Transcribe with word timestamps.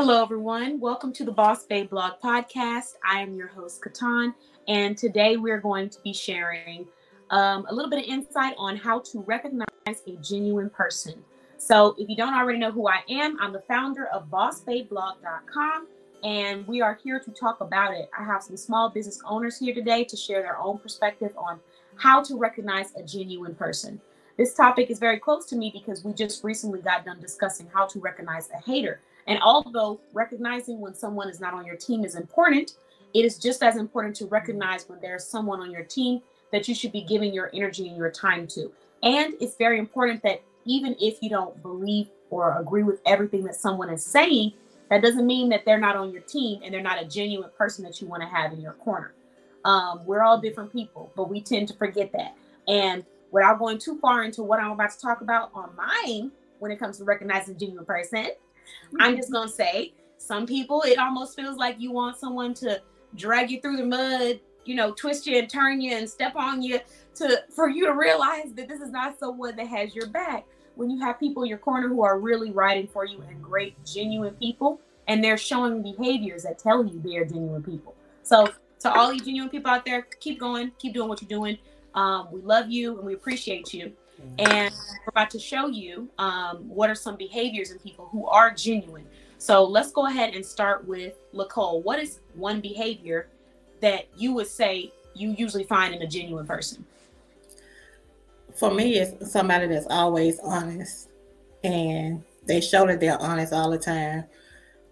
Hello, 0.00 0.22
everyone. 0.22 0.78
Welcome 0.78 1.12
to 1.14 1.24
the 1.24 1.32
Boss 1.32 1.66
Babe 1.66 1.90
Blog 1.90 2.20
Podcast. 2.22 2.94
I 3.04 3.20
am 3.20 3.34
your 3.34 3.48
host, 3.48 3.82
KeTohn, 3.82 4.32
and 4.68 4.96
today 4.96 5.36
we're 5.36 5.58
going 5.60 5.90
to 5.90 5.98
be 6.02 6.12
sharing 6.12 6.86
um, 7.30 7.66
a 7.68 7.74
little 7.74 7.90
bit 7.90 7.98
of 7.98 8.04
insight 8.04 8.54
on 8.58 8.76
how 8.76 9.00
to 9.00 9.18
recognize 9.22 9.66
a 9.88 10.12
genuine 10.22 10.70
person. 10.70 11.20
So, 11.56 11.96
if 11.98 12.08
you 12.08 12.14
don't 12.14 12.32
already 12.32 12.60
know 12.60 12.70
who 12.70 12.86
I 12.86 13.00
am, 13.10 13.40
I'm 13.40 13.52
the 13.52 13.62
founder 13.62 14.06
of 14.06 14.30
BossBabeBlog.com, 14.30 15.88
and 16.22 16.64
we 16.68 16.80
are 16.80 16.96
here 17.02 17.18
to 17.18 17.32
talk 17.32 17.60
about 17.60 17.92
it. 17.92 18.08
I 18.16 18.22
have 18.22 18.44
some 18.44 18.56
small 18.56 18.90
business 18.90 19.20
owners 19.26 19.58
here 19.58 19.74
today 19.74 20.04
to 20.04 20.16
share 20.16 20.42
their 20.42 20.60
own 20.60 20.78
perspective 20.78 21.32
on 21.36 21.58
how 21.96 22.22
to 22.22 22.36
recognize 22.36 22.94
a 22.94 23.02
genuine 23.02 23.56
person. 23.56 24.00
This 24.36 24.54
topic 24.54 24.90
is 24.90 25.00
very 25.00 25.18
close 25.18 25.46
to 25.46 25.56
me 25.56 25.72
because 25.74 26.04
we 26.04 26.12
just 26.12 26.44
recently 26.44 26.82
got 26.82 27.04
done 27.04 27.20
discussing 27.20 27.66
how 27.74 27.88
to 27.88 27.98
recognize 27.98 28.48
a 28.50 28.62
hater. 28.64 29.00
And 29.28 29.38
although 29.42 30.00
recognizing 30.12 30.80
when 30.80 30.94
someone 30.94 31.28
is 31.28 31.38
not 31.38 31.54
on 31.54 31.64
your 31.64 31.76
team 31.76 32.04
is 32.04 32.16
important, 32.16 32.72
it 33.14 33.24
is 33.24 33.38
just 33.38 33.62
as 33.62 33.76
important 33.76 34.16
to 34.16 34.26
recognize 34.26 34.88
when 34.88 35.00
there's 35.00 35.24
someone 35.24 35.60
on 35.60 35.70
your 35.70 35.84
team 35.84 36.20
that 36.50 36.66
you 36.66 36.74
should 36.74 36.92
be 36.92 37.02
giving 37.02 37.32
your 37.32 37.50
energy 37.54 37.88
and 37.88 37.96
your 37.96 38.10
time 38.10 38.46
to. 38.48 38.72
And 39.02 39.34
it's 39.40 39.56
very 39.56 39.78
important 39.78 40.22
that 40.22 40.42
even 40.64 40.96
if 40.98 41.22
you 41.22 41.28
don't 41.28 41.60
believe 41.62 42.08
or 42.30 42.58
agree 42.58 42.82
with 42.82 43.00
everything 43.06 43.44
that 43.44 43.54
someone 43.54 43.90
is 43.90 44.04
saying, 44.04 44.54
that 44.90 45.02
doesn't 45.02 45.26
mean 45.26 45.50
that 45.50 45.64
they're 45.66 45.78
not 45.78 45.96
on 45.96 46.10
your 46.10 46.22
team 46.22 46.60
and 46.64 46.72
they're 46.72 46.82
not 46.82 47.00
a 47.00 47.04
genuine 47.04 47.50
person 47.56 47.84
that 47.84 48.00
you 48.00 48.08
want 48.08 48.22
to 48.22 48.28
have 48.28 48.52
in 48.52 48.60
your 48.60 48.72
corner. 48.72 49.12
Um, 49.64 50.00
we're 50.06 50.22
all 50.22 50.40
different 50.40 50.72
people, 50.72 51.12
but 51.14 51.28
we 51.28 51.42
tend 51.42 51.68
to 51.68 51.74
forget 51.74 52.12
that. 52.12 52.34
And 52.66 53.04
without 53.30 53.58
going 53.58 53.78
too 53.78 53.98
far 53.98 54.24
into 54.24 54.42
what 54.42 54.60
I'm 54.60 54.72
about 54.72 54.90
to 54.90 55.00
talk 55.00 55.20
about 55.20 55.50
on 55.52 55.70
mine 55.76 56.30
when 56.58 56.70
it 56.70 56.78
comes 56.78 56.98
to 56.98 57.04
recognizing 57.04 57.54
a 57.54 57.58
genuine 57.58 57.84
person. 57.84 58.28
I'm 59.00 59.16
just 59.16 59.32
gonna 59.32 59.48
say 59.48 59.92
some 60.16 60.46
people 60.46 60.82
it 60.82 60.98
almost 60.98 61.36
feels 61.36 61.56
like 61.56 61.76
you 61.78 61.92
want 61.92 62.18
someone 62.18 62.54
to 62.54 62.80
drag 63.14 63.50
you 63.50 63.60
through 63.60 63.76
the 63.78 63.86
mud, 63.86 64.40
you 64.64 64.74
know, 64.74 64.92
twist 64.92 65.26
you 65.26 65.38
and 65.38 65.48
turn 65.48 65.80
you 65.80 65.96
and 65.96 66.08
step 66.08 66.36
on 66.36 66.62
you 66.62 66.80
to 67.16 67.42
for 67.50 67.68
you 67.68 67.86
to 67.86 67.94
realize 67.94 68.52
that 68.54 68.68
this 68.68 68.80
is 68.80 68.90
not 68.90 69.18
someone 69.18 69.56
that 69.56 69.66
has 69.66 69.94
your 69.94 70.06
back. 70.08 70.44
When 70.74 70.90
you 70.90 71.00
have 71.00 71.18
people 71.18 71.42
in 71.42 71.48
your 71.48 71.58
corner 71.58 71.88
who 71.88 72.02
are 72.04 72.20
really 72.20 72.52
riding 72.52 72.86
for 72.86 73.04
you 73.04 73.20
and 73.28 73.42
great, 73.42 73.82
genuine 73.84 74.34
people, 74.34 74.80
and 75.08 75.24
they're 75.24 75.38
showing 75.38 75.82
behaviors 75.82 76.44
that 76.44 76.58
tell 76.58 76.84
you 76.84 77.00
they're 77.04 77.24
genuine 77.24 77.62
people. 77.62 77.96
So 78.22 78.48
to 78.80 78.92
all 78.92 79.12
you 79.12 79.18
genuine 79.18 79.50
people 79.50 79.70
out 79.70 79.84
there, 79.84 80.02
keep 80.20 80.38
going, 80.38 80.70
keep 80.78 80.94
doing 80.94 81.08
what 81.08 81.20
you're 81.20 81.28
doing. 81.28 81.58
Um, 81.94 82.28
we 82.30 82.40
love 82.42 82.70
you 82.70 82.96
and 82.96 83.04
we 83.04 83.14
appreciate 83.14 83.74
you. 83.74 83.92
And 84.38 84.72
we're 84.72 85.10
about 85.10 85.30
to 85.30 85.38
show 85.38 85.68
you 85.68 86.08
um, 86.18 86.68
what 86.68 86.90
are 86.90 86.94
some 86.94 87.16
behaviors 87.16 87.70
in 87.70 87.78
people 87.78 88.08
who 88.10 88.26
are 88.26 88.52
genuine. 88.52 89.06
So 89.38 89.64
let's 89.64 89.92
go 89.92 90.06
ahead 90.06 90.34
and 90.34 90.44
start 90.44 90.86
with 90.86 91.14
Lacole. 91.32 91.82
What 91.82 91.98
is 91.98 92.20
one 92.34 92.60
behavior 92.60 93.28
that 93.80 94.08
you 94.16 94.32
would 94.34 94.48
say 94.48 94.92
you 95.14 95.30
usually 95.30 95.64
find 95.64 95.94
in 95.94 96.02
a 96.02 96.06
genuine 96.06 96.46
person? 96.46 96.84
For 98.56 98.72
me, 98.72 98.98
it's 98.98 99.30
somebody 99.30 99.66
that's 99.66 99.86
always 99.88 100.40
honest 100.40 101.08
and 101.62 102.24
they 102.46 102.60
show 102.60 102.86
that 102.86 102.98
they're 102.98 103.20
honest 103.20 103.52
all 103.52 103.70
the 103.70 103.78
time. 103.78 104.24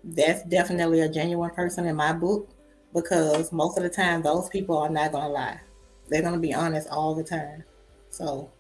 That's 0.05 0.44
definitely 0.44 1.00
a 1.00 1.08
genuine 1.08 1.50
person 1.50 1.86
in 1.86 1.96
my 1.96 2.12
book 2.12 2.48
because 2.94 3.50
most 3.50 3.77
of 3.77 3.83
the 3.83 3.90
time, 3.90 4.22
those 4.22 4.48
people 4.48 4.78
are 4.78 4.88
not 4.88 5.11
going 5.11 5.24
to 5.24 5.30
lie 5.30 5.61
they're 6.08 6.22
gonna 6.22 6.38
be 6.38 6.55
honest 6.55 6.88
all 6.88 7.14
the 7.14 7.24
time. 7.24 7.64
So 8.11 8.50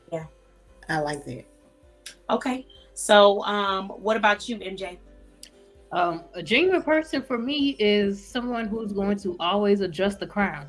I 0.88 1.00
like 1.00 1.24
that. 1.24 1.44
Okay. 2.30 2.66
So 2.94 3.44
um, 3.44 3.88
what 3.88 4.16
about 4.16 4.48
you, 4.48 4.56
MJ? 4.58 4.98
Um, 5.92 6.24
a 6.34 6.42
genuine 6.42 6.82
person 6.82 7.22
for 7.22 7.38
me 7.38 7.76
is 7.78 8.24
someone 8.24 8.66
who's 8.66 8.92
going 8.92 9.18
to 9.18 9.36
always 9.38 9.80
adjust 9.80 10.20
the 10.20 10.26
crown. 10.26 10.66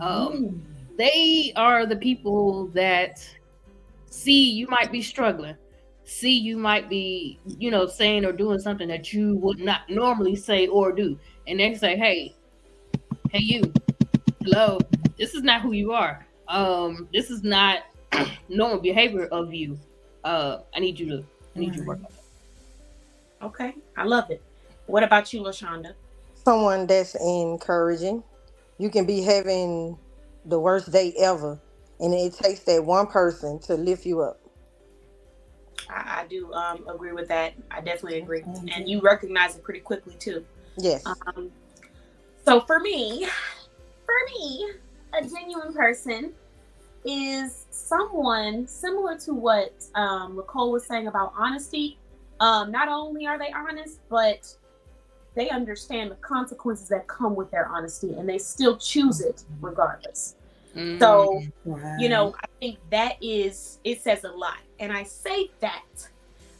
Um, 0.00 0.32
mm. 0.32 0.60
They 0.96 1.52
are 1.56 1.86
the 1.86 1.96
people 1.96 2.68
that 2.68 3.26
see 4.08 4.50
you 4.50 4.66
might 4.68 4.90
be 4.90 5.02
struggling, 5.02 5.56
see 6.04 6.32
you 6.38 6.56
might 6.56 6.88
be, 6.88 7.38
you 7.46 7.70
know, 7.70 7.86
saying 7.86 8.24
or 8.24 8.32
doing 8.32 8.58
something 8.58 8.88
that 8.88 9.12
you 9.12 9.36
would 9.36 9.58
not 9.58 9.82
normally 9.90 10.36
say 10.36 10.66
or 10.68 10.92
do, 10.92 11.18
and 11.46 11.60
they 11.60 11.74
say, 11.74 11.96
"Hey, 11.96 12.34
hey, 13.30 13.40
you, 13.40 13.72
hello, 14.42 14.78
this 15.18 15.34
is 15.34 15.42
not 15.42 15.60
who 15.60 15.72
you 15.72 15.92
are. 15.92 16.26
Um, 16.48 17.08
this 17.12 17.30
is 17.30 17.42
not 17.42 17.80
normal 18.48 18.78
behavior 18.78 19.26
of 19.26 19.52
you. 19.52 19.78
Uh, 20.24 20.58
I 20.74 20.80
need 20.80 20.98
you 20.98 21.08
to, 21.10 21.24
I 21.54 21.58
need 21.58 21.74
you 21.74 21.82
to 21.82 21.86
work 21.86 21.98
on 21.98 22.04
it. 22.06 23.44
Okay, 23.44 23.74
I 23.96 24.04
love 24.04 24.30
it. 24.30 24.42
What 24.86 25.02
about 25.02 25.32
you, 25.32 25.42
Lashonda? 25.42 25.94
Someone 26.44 26.86
that's 26.86 27.14
encouraging. 27.16 28.22
You 28.78 28.90
can 28.90 29.06
be 29.06 29.22
having 29.22 29.98
the 30.44 30.58
worst 30.58 30.92
day 30.92 31.14
ever, 31.18 31.58
and 32.00 32.14
it 32.14 32.34
takes 32.34 32.60
that 32.60 32.84
one 32.84 33.06
person 33.06 33.58
to 33.60 33.74
lift 33.74 34.06
you 34.06 34.20
up. 34.20 34.40
I, 35.88 36.22
I 36.22 36.26
do 36.28 36.52
um, 36.52 36.86
agree 36.88 37.12
with 37.12 37.28
that. 37.28 37.54
I 37.70 37.80
definitely 37.80 38.20
agree, 38.20 38.42
mm-hmm. 38.42 38.68
and 38.74 38.88
you 38.88 39.00
recognize 39.00 39.56
it 39.56 39.62
pretty 39.62 39.80
quickly 39.80 40.14
too. 40.18 40.44
Yes. 40.76 41.04
Um, 41.06 41.50
so 42.44 42.60
for 42.60 42.80
me, 42.80 43.26
for 44.04 44.14
me, 44.34 44.70
a 45.14 45.22
genuine 45.22 45.72
person 45.72 46.32
is 47.06 47.66
someone 47.70 48.66
similar 48.66 49.16
to 49.20 49.32
what 49.32 49.72
um, 49.94 50.36
Lacole 50.36 50.72
was 50.72 50.84
saying 50.84 51.06
about 51.06 51.32
honesty. 51.36 51.98
Um, 52.40 52.70
not 52.70 52.88
only 52.88 53.26
are 53.26 53.38
they 53.38 53.52
honest, 53.52 54.00
but 54.08 54.52
they 55.34 55.48
understand 55.50 56.10
the 56.10 56.16
consequences 56.16 56.88
that 56.88 57.06
come 57.06 57.34
with 57.34 57.50
their 57.50 57.68
honesty 57.68 58.14
and 58.14 58.28
they 58.28 58.38
still 58.38 58.76
choose 58.76 59.20
it 59.20 59.44
regardless. 59.60 60.34
Mm-hmm. 60.74 60.98
So, 60.98 61.42
you 61.98 62.08
know, 62.08 62.34
I 62.42 62.46
think 62.60 62.78
that 62.90 63.16
is, 63.22 63.78
it 63.84 64.02
says 64.02 64.24
a 64.24 64.30
lot. 64.30 64.58
And 64.78 64.92
I 64.92 65.04
say 65.04 65.50
that 65.60 65.84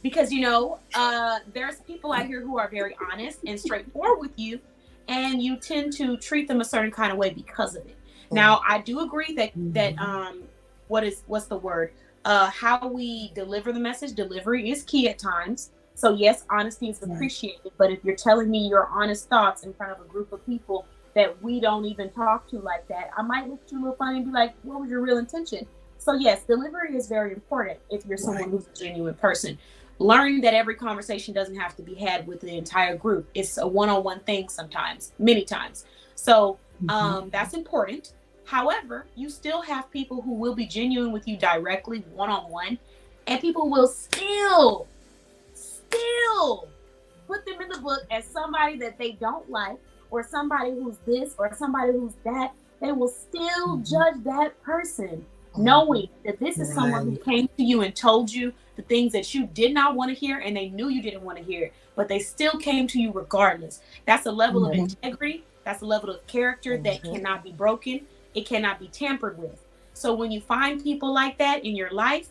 because, 0.02 0.32
you 0.32 0.40
know, 0.40 0.78
uh, 0.94 1.40
there's 1.52 1.80
people 1.80 2.12
out 2.12 2.26
here 2.26 2.40
who 2.40 2.58
are 2.58 2.68
very 2.68 2.96
honest 3.12 3.40
and 3.46 3.58
straightforward 3.58 4.20
with 4.20 4.38
you, 4.38 4.60
and 5.08 5.42
you 5.42 5.56
tend 5.56 5.92
to 5.94 6.16
treat 6.16 6.48
them 6.48 6.60
a 6.60 6.64
certain 6.64 6.90
kind 6.90 7.12
of 7.12 7.18
way 7.18 7.30
because 7.30 7.76
of 7.76 7.84
it. 7.86 7.96
Now, 8.30 8.60
I 8.68 8.80
do 8.80 9.00
agree 9.00 9.34
that 9.34 9.52
that 9.54 9.96
mm-hmm. 9.96 10.10
um, 10.10 10.42
what 10.88 11.04
is 11.04 11.22
what's 11.26 11.46
the 11.46 11.58
word? 11.58 11.92
Uh, 12.24 12.50
how 12.50 12.86
we 12.88 13.30
deliver 13.34 13.72
the 13.72 13.80
message, 13.80 14.12
delivery 14.14 14.70
is 14.70 14.82
key 14.82 15.08
at 15.08 15.18
times. 15.18 15.70
So 15.94 16.12
yes, 16.12 16.44
honesty 16.50 16.90
is 16.90 17.02
appreciated. 17.02 17.72
But 17.78 17.90
if 17.90 18.04
you're 18.04 18.16
telling 18.16 18.50
me 18.50 18.68
your 18.68 18.86
honest 18.88 19.28
thoughts 19.28 19.62
in 19.62 19.72
front 19.72 19.92
of 19.92 20.00
a 20.04 20.08
group 20.08 20.32
of 20.32 20.44
people 20.44 20.86
that 21.14 21.40
we 21.42 21.60
don't 21.60 21.86
even 21.86 22.10
talk 22.10 22.48
to 22.50 22.58
like 22.58 22.86
that, 22.88 23.10
I 23.16 23.22
might 23.22 23.48
look 23.48 23.60
at 23.64 23.72
you 23.72 23.78
a 23.78 23.80
little 23.80 23.96
funny 23.96 24.18
and 24.18 24.26
be 24.26 24.32
like, 24.32 24.54
"What 24.62 24.80
was 24.80 24.90
your 24.90 25.00
real 25.00 25.18
intention?" 25.18 25.66
So 25.98 26.12
yes, 26.12 26.42
delivery 26.44 26.96
is 26.96 27.08
very 27.08 27.32
important 27.32 27.78
if 27.90 28.04
you're 28.06 28.18
someone 28.18 28.50
who's 28.50 28.66
a 28.66 28.78
genuine 28.78 29.14
person. 29.14 29.58
Learning 29.98 30.42
that 30.42 30.52
every 30.52 30.74
conversation 30.74 31.32
doesn't 31.32 31.56
have 31.56 31.74
to 31.76 31.82
be 31.82 31.94
had 31.94 32.26
with 32.26 32.42
the 32.42 32.56
entire 32.56 32.96
group. 32.96 33.26
It's 33.34 33.56
a 33.56 33.66
one-on-one 33.66 34.20
thing 34.20 34.50
sometimes, 34.50 35.12
many 35.18 35.42
times. 35.42 35.86
So 36.14 36.58
mm-hmm. 36.82 36.90
um, 36.90 37.30
that's 37.30 37.54
important. 37.54 38.12
However, 38.46 39.06
you 39.16 39.28
still 39.28 39.60
have 39.62 39.90
people 39.90 40.22
who 40.22 40.32
will 40.32 40.54
be 40.54 40.66
genuine 40.66 41.10
with 41.10 41.26
you 41.26 41.36
directly, 41.36 42.04
one 42.14 42.30
on 42.30 42.48
one, 42.50 42.78
and 43.26 43.40
people 43.40 43.68
will 43.68 43.88
still, 43.88 44.86
still 45.52 46.68
put 47.26 47.44
them 47.44 47.60
in 47.60 47.68
the 47.68 47.78
book 47.78 48.04
as 48.08 48.24
somebody 48.24 48.78
that 48.78 48.98
they 48.98 49.12
don't 49.12 49.50
like, 49.50 49.78
or 50.12 50.22
somebody 50.22 50.70
who's 50.70 50.96
this, 51.04 51.34
or 51.38 51.52
somebody 51.56 51.90
who's 51.90 52.12
that. 52.24 52.52
They 52.80 52.92
will 52.92 53.08
still 53.08 53.78
mm-hmm. 53.78 53.82
judge 53.82 54.22
that 54.22 54.62
person, 54.62 55.26
knowing 55.56 56.08
that 56.24 56.38
this 56.38 56.60
is 56.60 56.72
someone 56.72 57.10
who 57.10 57.16
came 57.16 57.48
to 57.56 57.64
you 57.64 57.82
and 57.82 57.96
told 57.96 58.32
you 58.32 58.52
the 58.76 58.82
things 58.82 59.12
that 59.12 59.34
you 59.34 59.46
did 59.46 59.74
not 59.74 59.96
want 59.96 60.10
to 60.10 60.14
hear, 60.14 60.38
and 60.38 60.56
they 60.56 60.68
knew 60.68 60.88
you 60.88 61.02
didn't 61.02 61.22
want 61.22 61.36
to 61.36 61.42
hear 61.42 61.64
it, 61.64 61.72
but 61.96 62.06
they 62.06 62.20
still 62.20 62.56
came 62.58 62.86
to 62.86 63.00
you 63.00 63.10
regardless. 63.10 63.80
That's 64.06 64.26
a 64.26 64.30
level 64.30 64.60
mm-hmm. 64.60 64.84
of 64.84 64.92
integrity. 64.92 65.42
That's 65.64 65.82
a 65.82 65.86
level 65.86 66.10
of 66.10 66.24
character 66.28 66.74
mm-hmm. 66.74 66.84
that 66.84 67.02
cannot 67.02 67.42
be 67.42 67.50
broken 67.50 68.06
it 68.36 68.46
cannot 68.46 68.78
be 68.78 68.86
tampered 68.88 69.38
with. 69.38 69.60
So 69.94 70.14
when 70.14 70.30
you 70.30 70.40
find 70.40 70.82
people 70.82 71.12
like 71.12 71.38
that 71.38 71.64
in 71.64 71.74
your 71.74 71.90
life, 71.90 72.28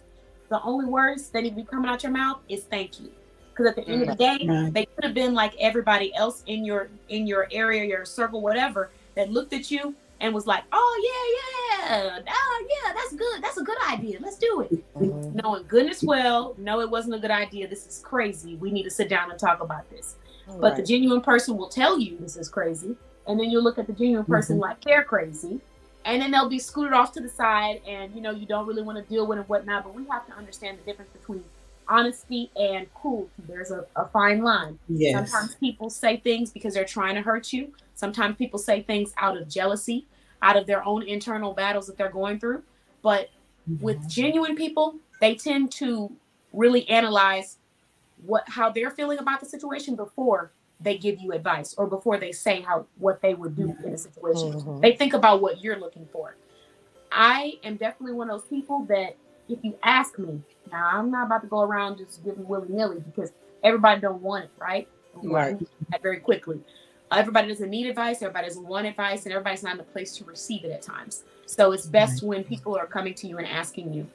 the 0.50 0.62
only 0.62 0.86
words 0.86 1.30
that 1.30 1.42
need 1.42 1.50
to 1.50 1.56
be 1.56 1.64
coming 1.64 1.90
out 1.90 2.04
your 2.04 2.12
mouth 2.12 2.40
is 2.48 2.64
thank 2.64 3.02
you. 3.02 3.12
Because 3.50 3.68
at 3.68 3.76
the 3.76 3.88
end 3.88 4.04
of 4.04 4.10
the 4.10 4.16
day, 4.16 4.70
they 4.72 4.86
could 4.86 5.04
have 5.04 5.14
been 5.14 5.34
like 5.34 5.56
everybody 5.60 6.14
else 6.14 6.44
in 6.46 6.64
your 6.64 6.90
in 7.10 7.26
your 7.26 7.48
area, 7.52 7.84
your 7.86 8.06
circle, 8.06 8.42
whatever, 8.42 8.92
that 9.16 9.32
looked 9.32 9.54
at 9.54 9.72
you 9.72 9.96
and 10.20 10.34
was 10.34 10.46
like, 10.46 10.64
"Oh 10.74 11.80
yeah, 11.90 11.90
yeah, 11.90 12.20
oh 12.28 12.68
yeah, 12.70 12.94
that's 12.94 13.14
good. 13.16 13.42
That's 13.42 13.58
a 13.58 13.64
good 13.64 13.78
idea. 13.90 14.20
Let's 14.22 14.38
do 14.38 14.62
it." 14.62 14.96
Mm-hmm. 14.96 15.38
Knowing 15.38 15.64
goodness 15.68 16.04
well, 16.04 16.54
no, 16.58 16.82
it 16.82 16.90
wasn't 16.90 17.16
a 17.16 17.20
good 17.20 17.32
idea. 17.32 17.68
This 17.68 17.88
is 17.88 18.00
crazy. 18.00 18.56
We 18.56 18.72
need 18.72 18.84
to 18.84 18.92
sit 18.92 19.10
down 19.10 19.32
and 19.32 19.40
talk 19.40 19.62
about 19.62 19.90
this. 19.90 20.18
All 20.50 20.60
but 20.60 20.74
right. 20.74 20.76
the 20.76 20.84
genuine 20.84 21.22
person 21.22 21.58
will 21.58 21.70
tell 21.70 21.98
you 21.98 22.18
this 22.20 22.36
is 22.36 22.50
crazy, 22.50 22.96
and 23.26 23.40
then 23.40 23.50
you'll 23.50 23.64
look 23.64 23.80
at 23.80 23.88
the 23.88 23.94
genuine 23.94 24.26
person 24.26 24.56
mm-hmm. 24.56 24.64
like 24.64 24.84
they're 24.84 25.06
crazy, 25.06 25.62
and 26.06 26.22
then 26.22 26.32
they'll 26.32 26.50
be 26.50 26.60
scooted 26.60 26.94
off 26.94 27.12
to 27.12 27.20
the 27.20 27.30
side 27.30 27.82
and 27.88 28.14
you 28.16 28.22
know 28.22 28.32
you 28.32 28.46
don't 28.46 28.68
really 28.68 28.82
want 28.82 28.98
to 28.98 29.04
deal 29.14 29.28
with 29.28 29.40
and 29.40 29.50
whatnot 29.50 29.84
but 29.84 29.94
we 29.94 30.06
have 30.08 30.26
to 30.28 30.34
understand 30.34 30.78
the 30.78 30.84
difference 30.84 31.12
between 31.12 31.44
honesty 31.88 32.52
and 32.56 32.92
cruelty. 32.94 33.32
There's 33.48 33.72
a, 33.72 33.86
a 33.96 34.08
fine 34.08 34.42
line. 34.42 34.80
Yes. 34.90 35.32
Sometimes 35.32 35.56
people 35.56 35.90
say 35.90 36.18
things 36.18 36.52
because 36.52 36.74
they're 36.74 36.86
trying 36.86 37.16
to 37.16 37.22
hurt 37.22 37.54
you. 37.54 37.74
Sometimes 37.94 38.38
people 38.38 38.60
say 38.60 38.82
things 38.82 39.14
out 39.18 39.38
of 39.38 39.48
jealousy, 39.48 40.08
out 40.42 40.58
of 40.58 40.68
their 40.68 40.84
own 40.84 41.04
internal 41.04 41.54
battles 41.54 41.88
that 41.88 41.98
they're 41.98 42.10
going 42.10 42.40
through. 42.40 42.64
But 43.02 43.30
mm-hmm. 43.70 43.84
with 43.84 44.10
genuine 44.10 44.56
people, 44.56 44.96
they 45.22 45.36
tend 45.36 45.72
to 45.74 46.12
really 46.54 46.88
analyze 46.90 47.58
what 48.26 48.44
how 48.48 48.70
they're 48.70 48.92
feeling 48.92 49.20
about 49.20 49.40
the 49.40 49.46
situation 49.46 49.96
before 49.96 50.52
they 50.80 50.98
give 50.98 51.20
you 51.20 51.32
advice 51.32 51.74
or 51.78 51.88
before 51.88 52.18
they 52.18 52.32
say 52.32 52.62
how 52.62 52.86
what 52.98 53.22
they 53.22 53.34
would 53.34 53.56
do 53.56 53.76
in 53.84 53.94
a 53.94 53.98
situation. 53.98 54.54
Mhm. 54.54 54.82
They 54.82 54.96
think 54.96 55.14
about 55.14 55.42
what 55.42 55.64
you're 55.64 55.80
looking 55.80 56.08
for. 56.12 56.36
I 57.12 57.60
am 57.64 57.78
definitely 57.78 58.14
one 58.14 58.30
of 58.30 58.42
those 58.42 58.50
people 58.50 58.86
that 58.86 59.16
if 59.48 59.60
you 59.64 59.78
ask 59.84 60.18
me, 60.18 60.42
now 60.72 60.90
I'm 60.94 61.12
not 61.12 61.28
about 61.28 61.42
to 61.42 61.48
go 61.48 61.62
around 61.62 61.98
just 61.98 62.24
giving 62.24 62.48
willy 62.48 62.68
nilly 62.70 63.00
because 63.00 63.32
everybody 63.64 64.02
don't 64.02 64.22
want 64.22 64.46
it, 64.46 64.52
right? 64.58 64.88
Right. 65.24 65.58
Very 66.02 66.20
quickly. 66.20 66.60
Everybody 67.12 67.48
doesn't 67.48 67.70
need 67.70 67.88
advice. 67.88 68.22
Everybody 68.22 68.48
doesn't 68.48 68.66
want 68.66 68.88
advice, 68.88 69.26
and 69.26 69.34
everybody's 69.34 69.64
not 69.64 69.76
in 69.76 69.80
a 69.80 69.84
place 69.84 70.18
to 70.18 70.26
receive 70.26 70.66
it 70.66 70.72
at 70.72 70.82
times. 70.82 71.24
So 71.46 71.72
it's 71.72 71.86
best 71.86 72.24
when 72.24 72.44
people 72.44 72.76
are 72.76 72.88
coming 72.88 73.14
to 73.14 73.28
you 73.28 73.38
and 73.38 73.48
asking 73.48 73.94
you. 73.94 74.08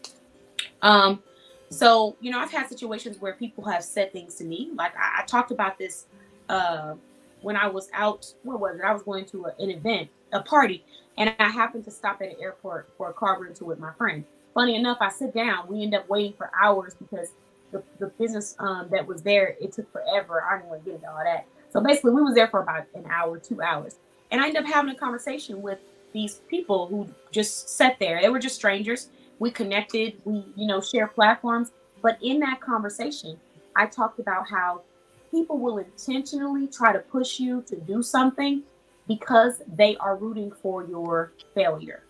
Um, 0.83 1.23
so 1.71 2.17
you 2.21 2.31
know, 2.31 2.41
I've 2.41 2.51
had 2.51 2.69
situations 2.69 3.21
where 3.21 3.35
people 3.35 3.65
have 3.67 3.85
said 3.85 4.13
things 4.13 4.35
to 4.37 4.45
me. 4.45 4.73
Like 4.75 4.93
I, 4.97 5.23
I 5.23 5.25
talked 5.27 5.53
about 5.53 5.79
this 5.79 6.07
uh, 6.51 6.95
when 7.43 7.57
I 7.57 7.69
was 7.69 7.89
out. 7.95 8.27
Where 8.43 8.57
was 8.57 8.77
it? 8.77 8.85
I 8.85 8.93
was 8.93 9.03
going 9.03 9.25
to 9.27 9.47
a, 9.47 9.63
an 9.63 9.71
event, 9.71 10.11
a 10.33 10.43
party, 10.43 10.85
and 11.17 11.35
I 11.39 11.49
happened 11.49 11.85
to 11.85 11.91
stop 11.91 12.21
at 12.21 12.29
an 12.29 12.37
airport 12.41 12.91
for 12.99 13.09
a 13.09 13.13
car 13.13 13.41
rental 13.41 13.69
with 13.69 13.79
my 13.79 13.93
friend. 13.93 14.25
Funny 14.53 14.75
enough, 14.75 14.99
I 15.01 15.11
sit 15.11 15.33
down. 15.33 15.69
We 15.69 15.83
end 15.83 15.95
up 15.95 16.09
waiting 16.09 16.35
for 16.37 16.51
hours 16.61 16.95
because 16.95 17.29
the, 17.71 17.83
the 18.01 18.09
business 18.09 18.57
um, 18.59 18.89
that 18.91 19.07
was 19.07 19.23
there 19.23 19.57
it 19.61 19.73
took 19.73 19.91
forever. 19.93 20.43
I 20.43 20.57
didn't 20.57 20.71
want 20.71 20.85
to 20.85 20.91
get 20.91 20.97
into 20.97 21.11
all 21.11 21.23
that. 21.25 21.47
So 21.73 21.81
basically, 21.81 22.11
we 22.13 22.23
was 22.23 22.35
there 22.35 22.49
for 22.49 22.61
about 22.61 22.87
an 22.95 23.07
hour, 23.09 23.39
two 23.39 23.63
hours, 23.63 23.97
and 24.33 24.41
I 24.41 24.49
ended 24.49 24.65
up 24.65 24.69
having 24.69 24.91
a 24.91 24.99
conversation 24.99 25.63
with 25.63 25.79
these 26.13 26.41
people 26.49 26.89
who 26.89 27.09
just 27.31 27.69
sat 27.71 27.97
there. 28.01 28.21
They 28.21 28.29
were 28.29 28.41
just 28.41 28.57
strangers. 28.57 29.09
We 29.39 29.53
connected. 29.53 30.21
We 30.25 30.45
you 30.57 30.67
know 30.67 30.81
share 30.81 31.07
platforms. 31.07 31.71
But 32.03 32.19
in 32.21 32.41
that 32.41 32.61
conversation, 32.61 33.39
I 33.77 33.87
talked 33.87 34.19
about 34.19 34.49
how 34.49 34.83
people 35.31 35.59
will 35.59 35.79
intentionally 35.79 36.67
try 36.67 36.93
to 36.93 36.99
push 36.99 37.39
you 37.39 37.63
to 37.63 37.77
do 37.77 38.03
something 38.03 38.63
because 39.07 39.63
they 39.77 39.97
are 39.97 40.17
rooting 40.17 40.53
for 40.63 40.85
your 40.85 41.33
failure. 41.55 42.03